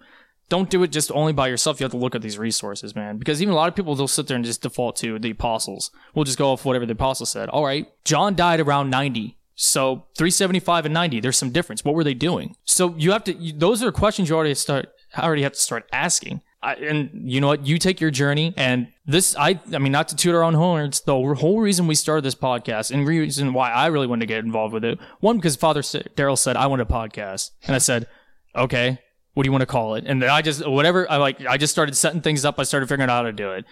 [0.49, 1.79] don't do it just only by yourself.
[1.79, 3.17] You have to look at these resources, man.
[3.17, 5.91] Because even a lot of people, they'll sit there and just default to the apostles.
[6.13, 7.49] We'll just go off whatever the apostle said.
[7.49, 7.87] All right.
[8.03, 9.37] John died around 90.
[9.55, 11.83] So 375 and 90, there's some difference.
[11.83, 12.55] What were they doing?
[12.65, 16.41] So you have to, those are questions you already start, already have to start asking.
[16.61, 17.65] I, and you know what?
[17.65, 21.01] You take your journey, and this, I, I mean, not to toot our own horns.
[21.01, 24.43] The whole reason we started this podcast, and reason why I really wanted to get
[24.43, 28.07] involved with it, one because Father Darryl said I want a podcast, and I said,
[28.55, 28.97] okay,
[29.35, 30.05] what do you want to call it?
[30.07, 32.59] And then I just whatever I like, I just started setting things up.
[32.59, 33.65] I started figuring out how to do it.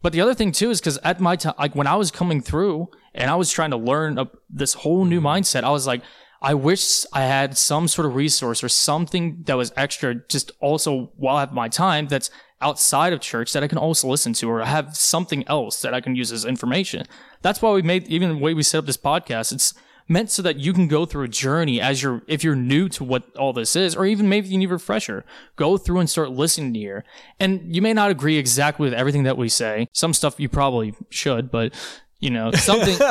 [0.00, 2.40] But the other thing too is because at my time, like when I was coming
[2.40, 5.26] through and I was trying to learn a, this whole new mm-hmm.
[5.26, 6.02] mindset, I was like,
[6.40, 11.10] I wish I had some sort of resource or something that was extra, just also
[11.16, 12.30] while I have my time that's
[12.60, 16.00] outside of church that I can also listen to or have something else that I
[16.00, 17.06] can use as information.
[17.42, 19.52] That's why we made even the way we set up this podcast.
[19.52, 19.74] It's
[20.08, 23.04] meant so that you can go through a journey as you're if you're new to
[23.04, 25.24] what all this is, or even maybe you need a refresher.
[25.56, 27.04] Go through and start listening to here.
[27.38, 29.88] And you may not agree exactly with everything that we say.
[29.92, 31.72] Some stuff you probably should, but
[32.20, 32.96] you know something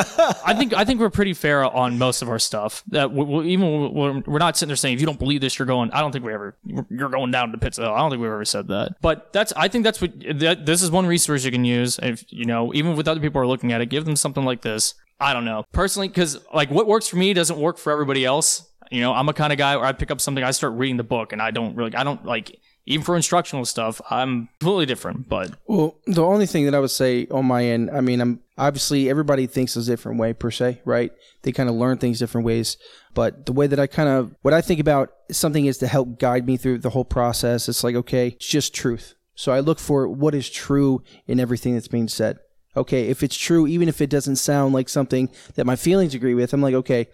[0.45, 3.47] i think i think we're pretty fair on most of our stuff that we, we,
[3.49, 6.01] even we're, we're not sitting there saying if you don't believe this you're going i
[6.01, 6.57] don't think we ever
[6.89, 9.67] you're going down to pits i don't think we've ever said that but that's i
[9.67, 12.97] think that's what that, this is one resource you can use if you know even
[12.97, 15.63] with other people are looking at it give them something like this i don't know
[15.71, 19.29] personally because like what works for me doesn't work for everybody else you know i'm
[19.29, 21.41] a kind of guy where i pick up something i start reading the book and
[21.41, 25.27] i don't really i don't like even for instructional stuff, I'm completely different.
[25.27, 28.39] But well, the only thing that I would say on my end, I mean, I'm
[28.57, 31.11] obviously everybody thinks a different way per se, right?
[31.43, 32.77] They kind of learn things different ways.
[33.13, 36.17] But the way that I kind of what I think about something is to help
[36.17, 37.67] guide me through the whole process.
[37.67, 39.15] It's like okay, it's just truth.
[39.35, 42.39] So I look for what is true in everything that's being said.
[42.77, 46.33] Okay, if it's true, even if it doesn't sound like something that my feelings agree
[46.33, 47.07] with, I'm like, okay,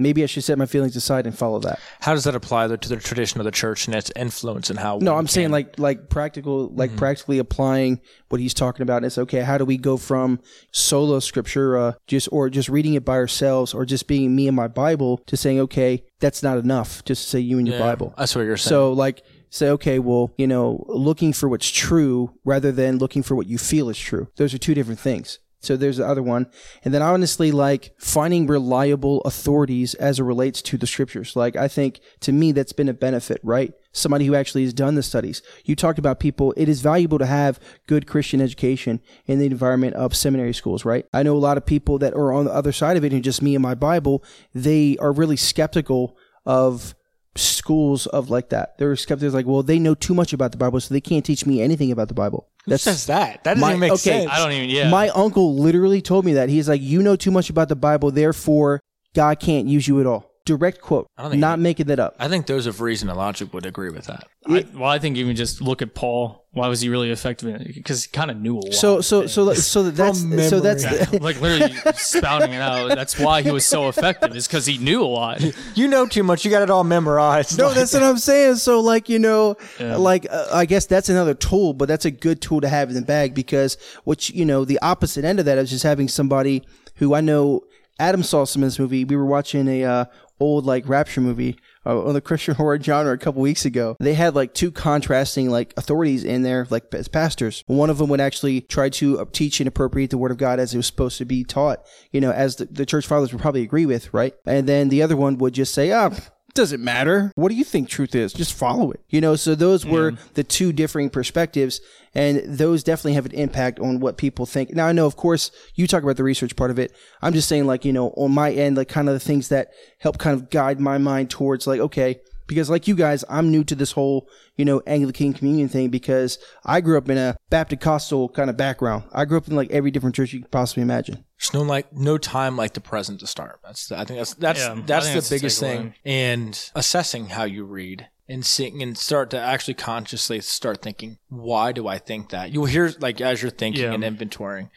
[0.00, 1.78] maybe I should set my feelings aside and follow that.
[2.00, 4.98] How does that apply to the tradition of the church and its influence and how?
[5.00, 6.98] No, I'm saying like like practical, like mm-hmm.
[6.98, 8.00] practically applying
[8.30, 8.98] what he's talking about.
[8.98, 9.40] And it's okay.
[9.40, 10.40] How do we go from
[10.72, 14.56] solo scriptura, uh, just or just reading it by ourselves, or just being me and
[14.56, 17.04] my Bible, to saying okay, that's not enough.
[17.04, 18.14] Just say you and your yeah, Bible.
[18.16, 18.70] That's what you're saying.
[18.70, 23.34] So like say, okay, well, you know, looking for what's true rather than looking for
[23.34, 24.28] what you feel is true.
[24.36, 25.38] Those are two different things.
[25.62, 26.46] So there's the other one.
[26.84, 31.36] And then honestly, like finding reliable authorities as it relates to the scriptures.
[31.36, 33.72] Like I think to me, that's been a benefit, right?
[33.92, 35.42] Somebody who actually has done the studies.
[35.64, 36.54] You talked about people.
[36.56, 41.04] It is valuable to have good Christian education in the environment of seminary schools, right?
[41.12, 43.22] I know a lot of people that are on the other side of it and
[43.22, 44.24] just me and my Bible.
[44.54, 46.94] They are really skeptical of
[47.40, 48.78] schools of like that.
[48.78, 51.46] They're skeptics like, well, they know too much about the Bible, so they can't teach
[51.46, 52.48] me anything about the Bible.
[52.64, 53.44] Who That's, says that?
[53.44, 54.30] That doesn't my, even make okay, sense.
[54.30, 54.70] I don't even.
[54.70, 54.90] Yeah.
[54.90, 56.48] My uncle literally told me that.
[56.48, 58.80] He's like, you know too much about the Bible, therefore
[59.14, 60.29] God can't use you at all.
[60.46, 61.06] Direct quote.
[61.18, 62.16] not he, making that up.
[62.18, 64.26] I think those of reason and logic would agree with that.
[64.46, 66.46] I, well, I think even just look at Paul.
[66.52, 67.62] Why was he really effective?
[67.74, 68.74] Because he kind of knew a lot.
[68.74, 72.88] So, so, so, so that's so that's yeah, like literally spouting it out.
[72.88, 74.34] That's why he was so effective.
[74.34, 75.42] Is because he knew a lot.
[75.74, 76.44] You know too much.
[76.44, 77.58] You got it all memorized.
[77.58, 78.56] No, like, that's what I'm saying.
[78.56, 79.96] So, like you know, yeah.
[79.96, 82.94] like uh, I guess that's another tool, but that's a good tool to have in
[82.94, 86.64] the bag because what you know, the opposite end of that is just having somebody
[86.96, 87.62] who I know.
[87.98, 89.04] Adam saw some in this movie.
[89.04, 90.04] We were watching a uh,
[90.40, 93.96] old like rapture movie uh, on the Christian horror genre a couple weeks ago.
[94.00, 97.62] They had like two contrasting like authorities in there, like as pastors.
[97.66, 100.58] One of them would actually try to uh, teach and appropriate the word of God
[100.58, 103.42] as it was supposed to be taught, you know, as the, the church fathers would
[103.42, 104.34] probably agree with, right?
[104.46, 106.10] And then the other one would just say, ah,
[106.54, 107.32] doesn't matter.
[107.34, 108.32] What do you think truth is?
[108.32, 109.00] Just follow it.
[109.08, 111.80] You know, so those were the two differing perspectives,
[112.14, 114.70] and those definitely have an impact on what people think.
[114.70, 116.94] Now, I know, of course, you talk about the research part of it.
[117.22, 119.70] I'm just saying, like, you know, on my end, like, kind of the things that
[119.98, 122.20] help kind of guide my mind towards, like, okay,
[122.50, 126.36] because like you guys, I'm new to this whole, you know, Anglican communion thing because
[126.64, 129.04] I grew up in a Baptist Costal kind of background.
[129.12, 131.24] I grew up in like every different church you could possibly imagine.
[131.38, 133.60] There's no like no time like the present to start.
[133.62, 135.94] That's the, I think that's that's yeah, that's the that's biggest thing.
[136.04, 141.70] And assessing how you read and seeing and start to actually consciously start thinking, why
[141.70, 142.50] do I think that?
[142.50, 143.92] You'll hear like as you're thinking yeah.
[143.92, 144.70] and inventorying.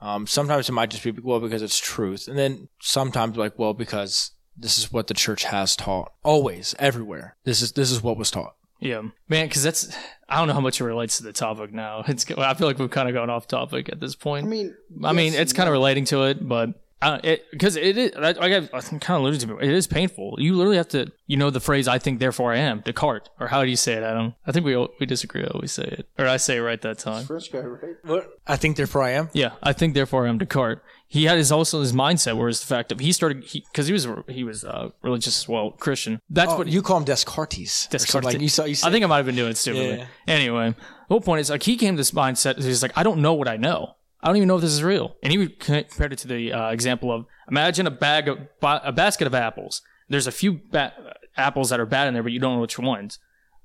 [0.00, 3.74] Um, sometimes it might just be well because it's truth, and then sometimes like well
[3.74, 6.12] because this is what the church has taught.
[6.22, 7.36] Always, everywhere.
[7.44, 8.54] This is this is what was taught.
[8.80, 9.94] Yeah, man, because that's
[10.28, 12.04] I don't know how much it relates to the topic now.
[12.08, 14.46] It's I feel like we've kind of gone off topic at this point.
[14.46, 16.70] I mean, I mean, it's kind of relating to it, but
[17.02, 19.64] Uh, because it, is, I, I, I kind of alluded to it.
[19.64, 20.36] It is painful.
[20.38, 23.46] You literally have to, you know, the phrase "I think, therefore I am." Descartes, or
[23.46, 24.34] how do you say it, Adam?
[24.46, 25.42] I think we we disagree.
[25.42, 27.24] I always say it, or I say it right that time.
[27.24, 27.96] French guy, right?
[28.04, 28.38] What?
[28.46, 29.30] I think therefore I am.
[29.32, 30.80] Yeah, I think, therefore I am Descartes.
[31.08, 33.92] He had his also his mindset, whereas the fact of he started because he, he,
[33.92, 36.20] was he was uh, religious, well Christian.
[36.28, 37.88] That's oh, what you call him Descartes.
[37.88, 38.24] Descartes.
[38.24, 39.98] Like you saw, you I think I might have been doing it stupidly.
[39.98, 40.06] Yeah.
[40.28, 42.62] Anyway, the whole point is like he came to this mindset.
[42.62, 43.96] He's like, I don't know what I know.
[44.22, 45.16] I don't even know if this is real.
[45.22, 49.26] And he compared it to the uh, example of imagine a bag of a basket
[49.26, 49.82] of apples.
[50.08, 52.78] There's a few ba- apples that are bad in there, but you don't know which
[52.78, 53.18] ones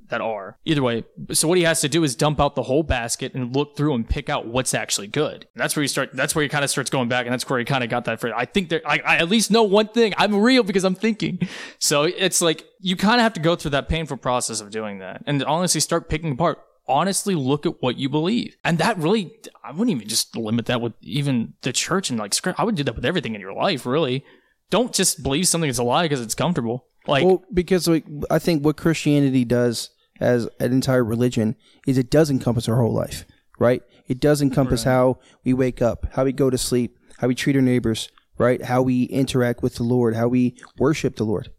[0.10, 0.58] that are.
[0.66, 3.56] Either way, so what he has to do is dump out the whole basket and
[3.56, 5.48] look through and pick out what's actually good.
[5.54, 6.12] And that's where you start.
[6.14, 8.06] That's where he kind of starts going back, and that's where he kind of got
[8.06, 8.82] that For I think there.
[8.86, 10.14] I, I at least know one thing.
[10.18, 11.40] I'm real because I'm thinking.
[11.80, 15.00] So it's like you kind of have to go through that painful process of doing
[15.00, 18.56] that, and honestly start picking apart honestly look at what you believe.
[18.64, 22.34] And that really, I wouldn't even just limit that with even the church and like
[22.34, 22.60] script.
[22.60, 24.24] I would do that with everything in your life, really.
[24.70, 26.88] Don't just believe something is a lie because it's comfortable.
[27.08, 31.56] Like, well, because like, I think what Christianity does as an entire religion
[31.86, 33.26] is it does encompass our whole life,
[33.60, 33.84] right?
[34.08, 34.92] It does encompass right.
[34.92, 38.62] how we wake up, how we go to sleep, how we treat our neighbors, right?
[38.64, 41.50] How we interact with the Lord, how we worship the Lord.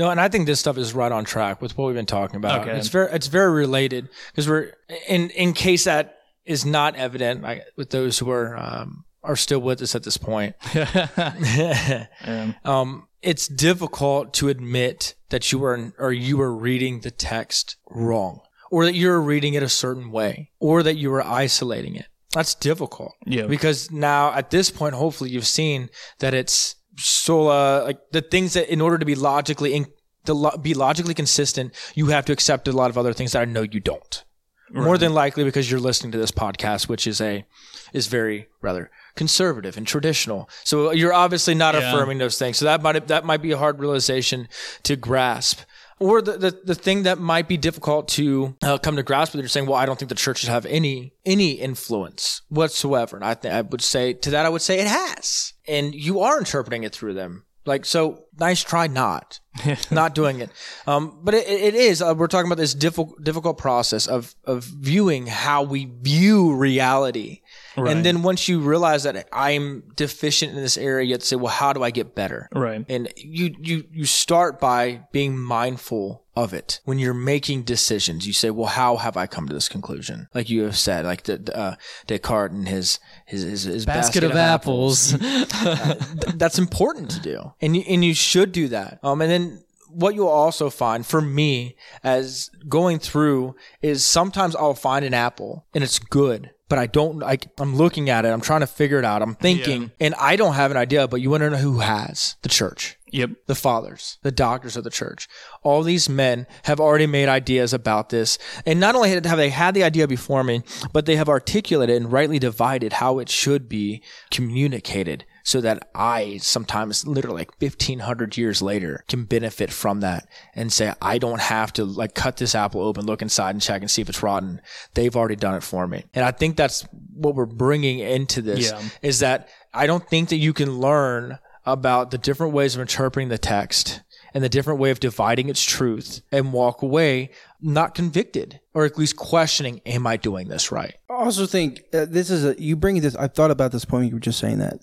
[0.00, 2.36] No, and I think this stuff is right on track with what we've been talking
[2.36, 2.62] about.
[2.62, 2.74] Okay.
[2.74, 4.72] It's very it's very related because we're
[5.06, 9.58] in in case that is not evident like, with those who are um, are still
[9.58, 10.54] with us at this point.
[12.64, 18.40] um, it's difficult to admit that you were or you were reading the text wrong,
[18.70, 22.06] or that you're reading it a certain way, or that you were isolating it.
[22.32, 23.12] That's difficult.
[23.26, 23.46] Yeah.
[23.46, 25.90] Because now at this point, hopefully you've seen
[26.20, 29.86] that it's sola, like the things that in order to be logically in,
[30.24, 33.42] to lo- be logically consistent, you have to accept a lot of other things that
[33.42, 34.24] I know you don't.
[34.72, 34.84] Right.
[34.84, 37.44] More than likely because you're listening to this podcast, which is a
[37.92, 40.48] is very rather conservative and traditional.
[40.62, 41.92] So you're obviously not yeah.
[41.92, 42.58] affirming those things.
[42.58, 44.48] So that might that might be a hard realization
[44.84, 45.62] to grasp
[46.00, 49.42] or the, the, the thing that might be difficult to uh, come to grasp with,
[49.42, 53.16] you're saying, well, I don't think the churches have any any influence whatsoever.
[53.16, 56.20] And I th- I would say to that, I would say it has, and you
[56.20, 57.44] are interpreting it through them.
[57.64, 59.40] Like so, nice try not
[59.90, 60.50] not doing it.
[60.86, 62.02] Um, but it, it is.
[62.02, 67.42] Uh, we're talking about this difficult difficult process of of viewing how we view reality
[67.76, 67.96] Right.
[67.96, 71.36] And then once you realize that I'm deficient in this area, you have to say,
[71.36, 72.48] well, how do I get better?
[72.52, 72.84] Right.
[72.88, 76.80] And you, you, you start by being mindful of it.
[76.84, 80.28] When you're making decisions, you say, well, how have I come to this conclusion?
[80.34, 81.74] Like you have said, like the, uh,
[82.06, 85.14] Descartes and his, his, his, his basket, basket, of, of apples.
[85.14, 85.54] apples.
[85.54, 87.52] uh, th- that's important to do.
[87.60, 88.98] And you, and you should do that.
[89.02, 94.74] Um, and then what you'll also find for me as going through is sometimes I'll
[94.74, 98.28] find an apple and it's good but I don't like I'm looking at it.
[98.28, 99.20] I'm trying to figure it out.
[99.20, 99.88] I'm thinking, yeah.
[99.98, 101.06] and I don't have an idea.
[101.08, 102.96] But you want to know who has the church?
[103.10, 103.30] Yep.
[103.46, 105.28] The fathers, the doctors of the church.
[105.64, 108.38] All these men have already made ideas about this.
[108.64, 110.62] And not only have they had the idea before me,
[110.92, 114.00] but they have articulated and rightly divided how it should be
[114.30, 120.72] communicated so that I sometimes literally like 1500 years later can benefit from that and
[120.72, 123.90] say, I don't have to like cut this apple open, look inside and check and
[123.90, 124.60] see if it's rotten.
[124.94, 126.04] They've already done it for me.
[126.14, 128.82] And I think that's what we're bringing into this yeah.
[129.02, 133.28] is that I don't think that you can learn about the different ways of interpreting
[133.28, 137.30] the text and the different way of dividing its truth and walk away
[137.60, 140.94] not convicted or at least questioning, am I doing this right?
[141.10, 144.08] I also think uh, this is a, you bring this, I thought about this point
[144.08, 144.80] you were just saying that.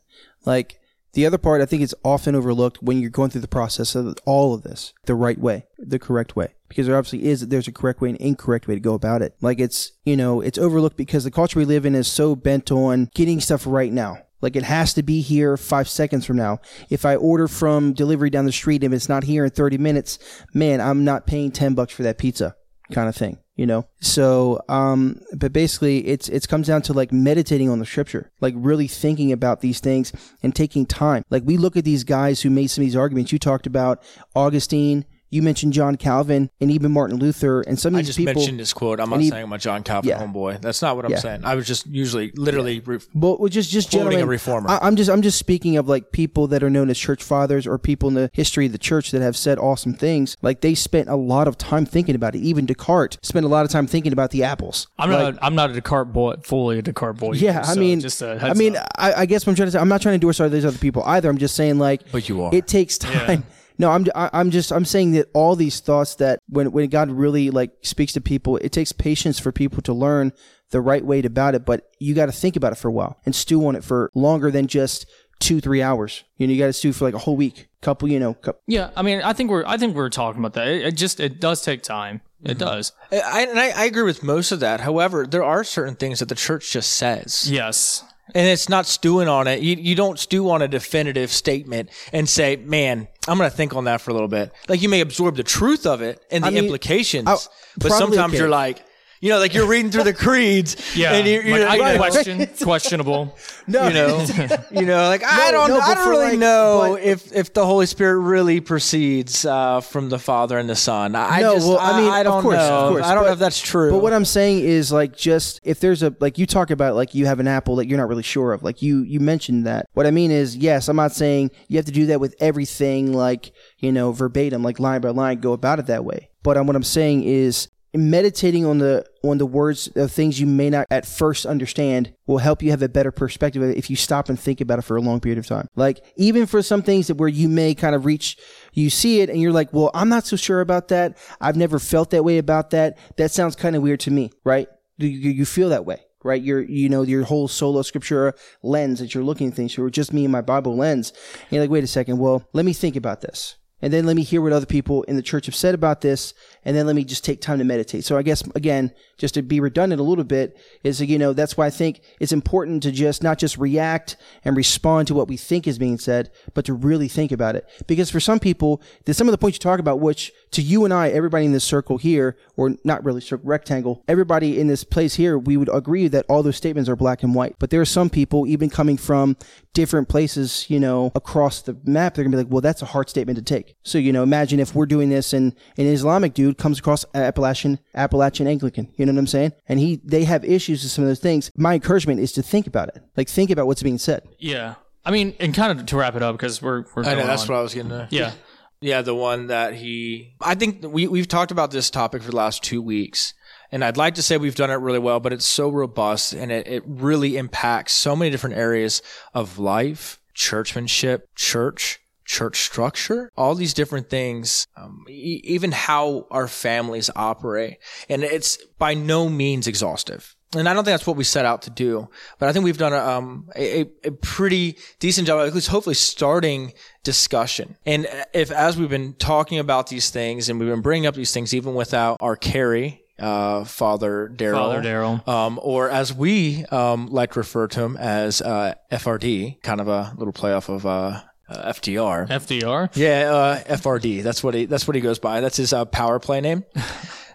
[0.48, 0.80] Like,
[1.14, 4.18] the other part, I think it's often overlooked when you're going through the process of
[4.26, 6.54] all of this the right way, the correct way.
[6.70, 9.22] Because there obviously is, that there's a correct way and incorrect way to go about
[9.22, 9.36] it.
[9.42, 12.72] Like it's, you know, it's overlooked because the culture we live in is so bent
[12.72, 14.20] on getting stuff right now.
[14.42, 16.60] Like it has to be here five seconds from now.
[16.90, 20.20] If I order from delivery down the street, and it's not here in 30 minutes,
[20.54, 22.56] man, I'm not paying 10 bucks for that pizza
[22.92, 23.86] kind of thing you know?
[24.00, 28.54] So um but basically it's it comes down to like meditating on the scripture like
[28.56, 31.24] really thinking about these things and taking time.
[31.30, 33.34] Like we look at these guys who made some of these arguments.
[33.34, 34.02] You talked about
[34.36, 38.32] augustine you mentioned John Calvin and even Martin Luther and some of these people.
[38.32, 39.00] I just mentioned this quote.
[39.00, 40.22] I'm not he, saying I'm a John Calvin yeah.
[40.22, 40.62] homeboy.
[40.62, 41.20] That's not what I'm yeah.
[41.20, 41.46] saying.
[41.46, 42.76] I was just usually literally.
[42.76, 42.82] Yeah.
[42.86, 44.70] Re- well, just just generally a reformer.
[44.70, 47.68] I, am just I'm just speaking of like people that are known as church fathers
[47.68, 50.38] or people in the history of the church that have said awesome things.
[50.42, 52.40] Like they spent a lot of time thinking about it.
[52.40, 54.88] Even Descartes spent a lot of time thinking about the apples.
[54.98, 55.44] I'm like, not.
[55.44, 56.36] I'm not a Descartes boy.
[56.44, 57.34] Fully a Descartes boy.
[57.34, 59.80] Yeah, either, I mean, just I mean, I, I, guess what I'm trying to say.
[59.80, 61.30] I'm not trying to endorse all these other people either.
[61.30, 62.12] I'm just saying like.
[62.12, 62.54] But you are.
[62.54, 63.44] It takes time.
[63.78, 67.50] No, I'm I'm just I'm saying that all these thoughts that when when God really
[67.50, 70.34] like speaks to people, it takes patience for people to learn
[70.72, 71.66] the right way about it.
[71.66, 74.12] But you got to think about it for a while and stew on it for
[74.16, 75.06] longer than just
[75.40, 76.24] two, three hours.
[76.38, 78.62] You know, you got to stew for like a whole week, couple, you know, couple.
[78.68, 80.68] Yeah, I mean, I think we're I think we're talking about that.
[80.68, 82.22] It, it just it does take time.
[82.42, 82.52] Mm-hmm.
[82.52, 82.94] It does.
[83.12, 84.82] I, and I, I agree with most of that.
[84.82, 87.50] However, there are certain things that the church just says.
[87.50, 88.04] Yes.
[88.36, 89.62] And it's not stewing on it.
[89.62, 93.76] You, you don't stew on a definitive statement and say, man, I'm going to think
[93.76, 94.52] on that for a little bit.
[94.68, 97.38] Like you may absorb the truth of it and the I mean, implications, I-
[97.78, 98.38] but sometimes okay.
[98.40, 98.84] you're like,
[99.22, 100.76] you know, like you're reading through the creeds.
[100.98, 101.14] Yeah.
[101.14, 103.36] And you're, you're like, I question questionable.
[103.68, 104.26] No, you know,
[104.72, 107.54] you know, like I No, don't, no, I don't really like- know but- if if
[107.54, 111.16] the Holy Spirit really proceeds uh, from the Father and the Son.
[111.16, 112.86] I No, just, well, I mean, I, of don't course, know.
[112.88, 113.92] of course, I don't but- know if that's true.
[113.92, 117.14] But what I'm saying is like just if there's a like you talk about like
[117.14, 118.64] you have an apple that you're not really sure of.
[118.64, 119.88] Like you you mentioned that.
[119.94, 123.14] What I mean is yes, I'm not saying you have to do that with everything
[123.14, 126.30] like, you know, verbatim, like line by line, go about it that way.
[126.44, 127.68] But um, what I'm saying is
[127.98, 132.38] meditating on the on the words of things you may not at first understand will
[132.38, 135.02] help you have a better perspective if you stop and think about it for a
[135.02, 135.68] long period of time.
[135.76, 138.38] Like even for some things that where you may kind of reach
[138.74, 141.18] you see it and you're like, "Well, I'm not so sure about that.
[141.42, 142.98] I've never felt that way about that.
[143.18, 144.68] That sounds kind of weird to me." Right?
[145.00, 146.02] Do you, you feel that way?
[146.24, 149.92] Right, your you know your whole solo scriptura lens that you're looking at things, through,
[149.92, 151.14] just me and my Bible lens.
[151.44, 154.16] And you're like, wait a second, well, let me think about this and then let
[154.16, 156.34] me hear what other people in the church have said about this
[156.66, 158.04] and then let me just take time to meditate.
[158.04, 161.58] So i guess again just to be redundant a little bit is you know that's
[161.58, 165.38] why i think it's important to just not just react and respond to what we
[165.38, 167.68] think is being said but to really think about it.
[167.88, 170.94] Because for some people some of the points you talk about which to you and
[170.94, 175.16] i everybody in this circle here or not really circle rectangle everybody in this place
[175.16, 177.86] here we would agree that all those statements are black and white but there are
[177.86, 179.36] some people even coming from
[179.74, 183.10] different places you know across the map they're gonna be like well that's a hard
[183.10, 186.58] statement to take so you know imagine if we're doing this and an islamic dude
[186.58, 190.82] comes across appalachian appalachian anglican you know what i'm saying and he they have issues
[190.84, 193.68] with some of those things my encouragement is to think about it like think about
[193.68, 194.76] what's being said Yeah.
[195.06, 197.44] I mean, and kind of to wrap it up because we're we're I know that's
[197.44, 197.48] on.
[197.48, 198.10] what I was getting to.
[198.12, 198.34] Yeah.
[198.82, 200.36] Yeah, the one that he.
[200.40, 203.34] I think we we've talked about this topic for the last two weeks,
[203.72, 206.52] and I'd like to say we've done it really well, but it's so robust and
[206.52, 209.02] it, it really impacts so many different areas
[209.34, 216.48] of life, churchmanship, church, church structure, all these different things, um, e- even how our
[216.48, 217.78] families operate,
[218.10, 220.36] and it's by no means exhaustive.
[220.56, 222.08] And I don't think that's what we set out to do,
[222.40, 225.94] but I think we've done a, um, a, a- pretty decent job, at least hopefully
[225.96, 226.72] starting
[227.04, 227.76] discussion.
[227.86, 231.34] And if, as we've been talking about these things and we've been bringing up these
[231.34, 235.28] things, even without our carry, uh, Father Darryl, Father Darryl.
[235.28, 239.88] um, or as we um, like to refer to him as uh, FRD, kind of
[239.88, 242.28] a little play off of uh, uh, FDR.
[242.30, 242.90] FDR.
[242.96, 244.22] Yeah, uh, FRD.
[244.22, 244.66] That's what he.
[244.66, 245.42] That's what he goes by.
[245.42, 246.64] That's his uh, power play name.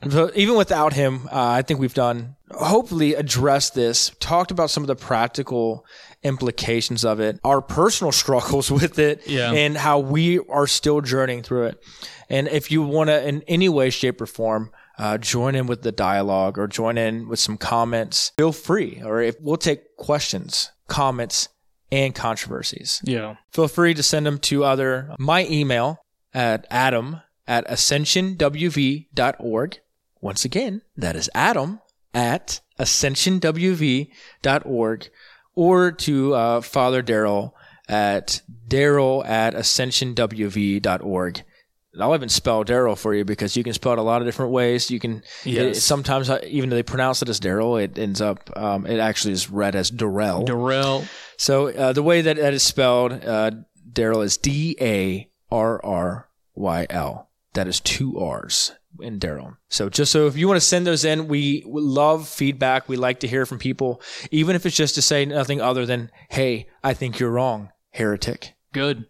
[0.02, 4.70] And so even without him, uh, I think we've done hopefully addressed this, talked about
[4.70, 5.84] some of the practical
[6.22, 9.52] implications of it, our personal struggles with it, Yeah.
[9.52, 11.82] and how we are still journeying through it.
[12.28, 15.82] And if you want to, in any way, shape, or form, uh, join in with
[15.82, 19.02] the dialogue or join in with some comments, feel free.
[19.04, 21.48] Or if we'll take questions, comments,
[21.90, 23.36] and controversies Yeah.
[23.50, 25.98] feel free to send them to either my email
[26.32, 29.78] at adam at ascensionwv.org.
[30.20, 31.80] Once again, that is adam
[32.14, 35.10] at ascensionwv.org
[35.54, 37.52] or to uh, Father Darryl
[37.88, 41.42] at darryl at ascensionwv.org.
[42.00, 44.50] I'll even spell Darryl for you because you can spell it a lot of different
[44.52, 44.90] ways.
[44.90, 45.76] You can Yes.
[45.76, 48.98] it- sometimes, uh, even though they pronounce it as Daryl, it ends up um, it
[48.98, 50.44] actually is read as Darrell.
[50.44, 51.04] Darrell.
[51.36, 53.50] So uh, the way that that is spelled, uh,
[53.92, 57.28] Darryl is D A R R Y L.
[57.52, 58.72] That is two R's
[59.02, 59.56] in Darryl.
[59.68, 62.88] So just so if you want to send those in, we, we love feedback.
[62.88, 64.00] We like to hear from people,
[64.30, 68.54] even if it's just to say nothing other than, "Hey, I think you're wrong, heretic."
[68.72, 69.06] Good.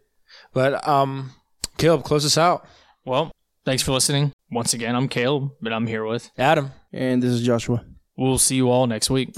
[0.53, 1.33] But um,
[1.79, 2.67] Caleb, close us out.
[3.05, 3.31] Well,
[3.65, 4.33] thanks for listening.
[4.51, 6.31] Once again, I'm Caleb, but I'm here with.
[6.37, 6.73] Adam.
[6.93, 7.85] and this is joshua
[8.17, 9.31] We'll see you all next week.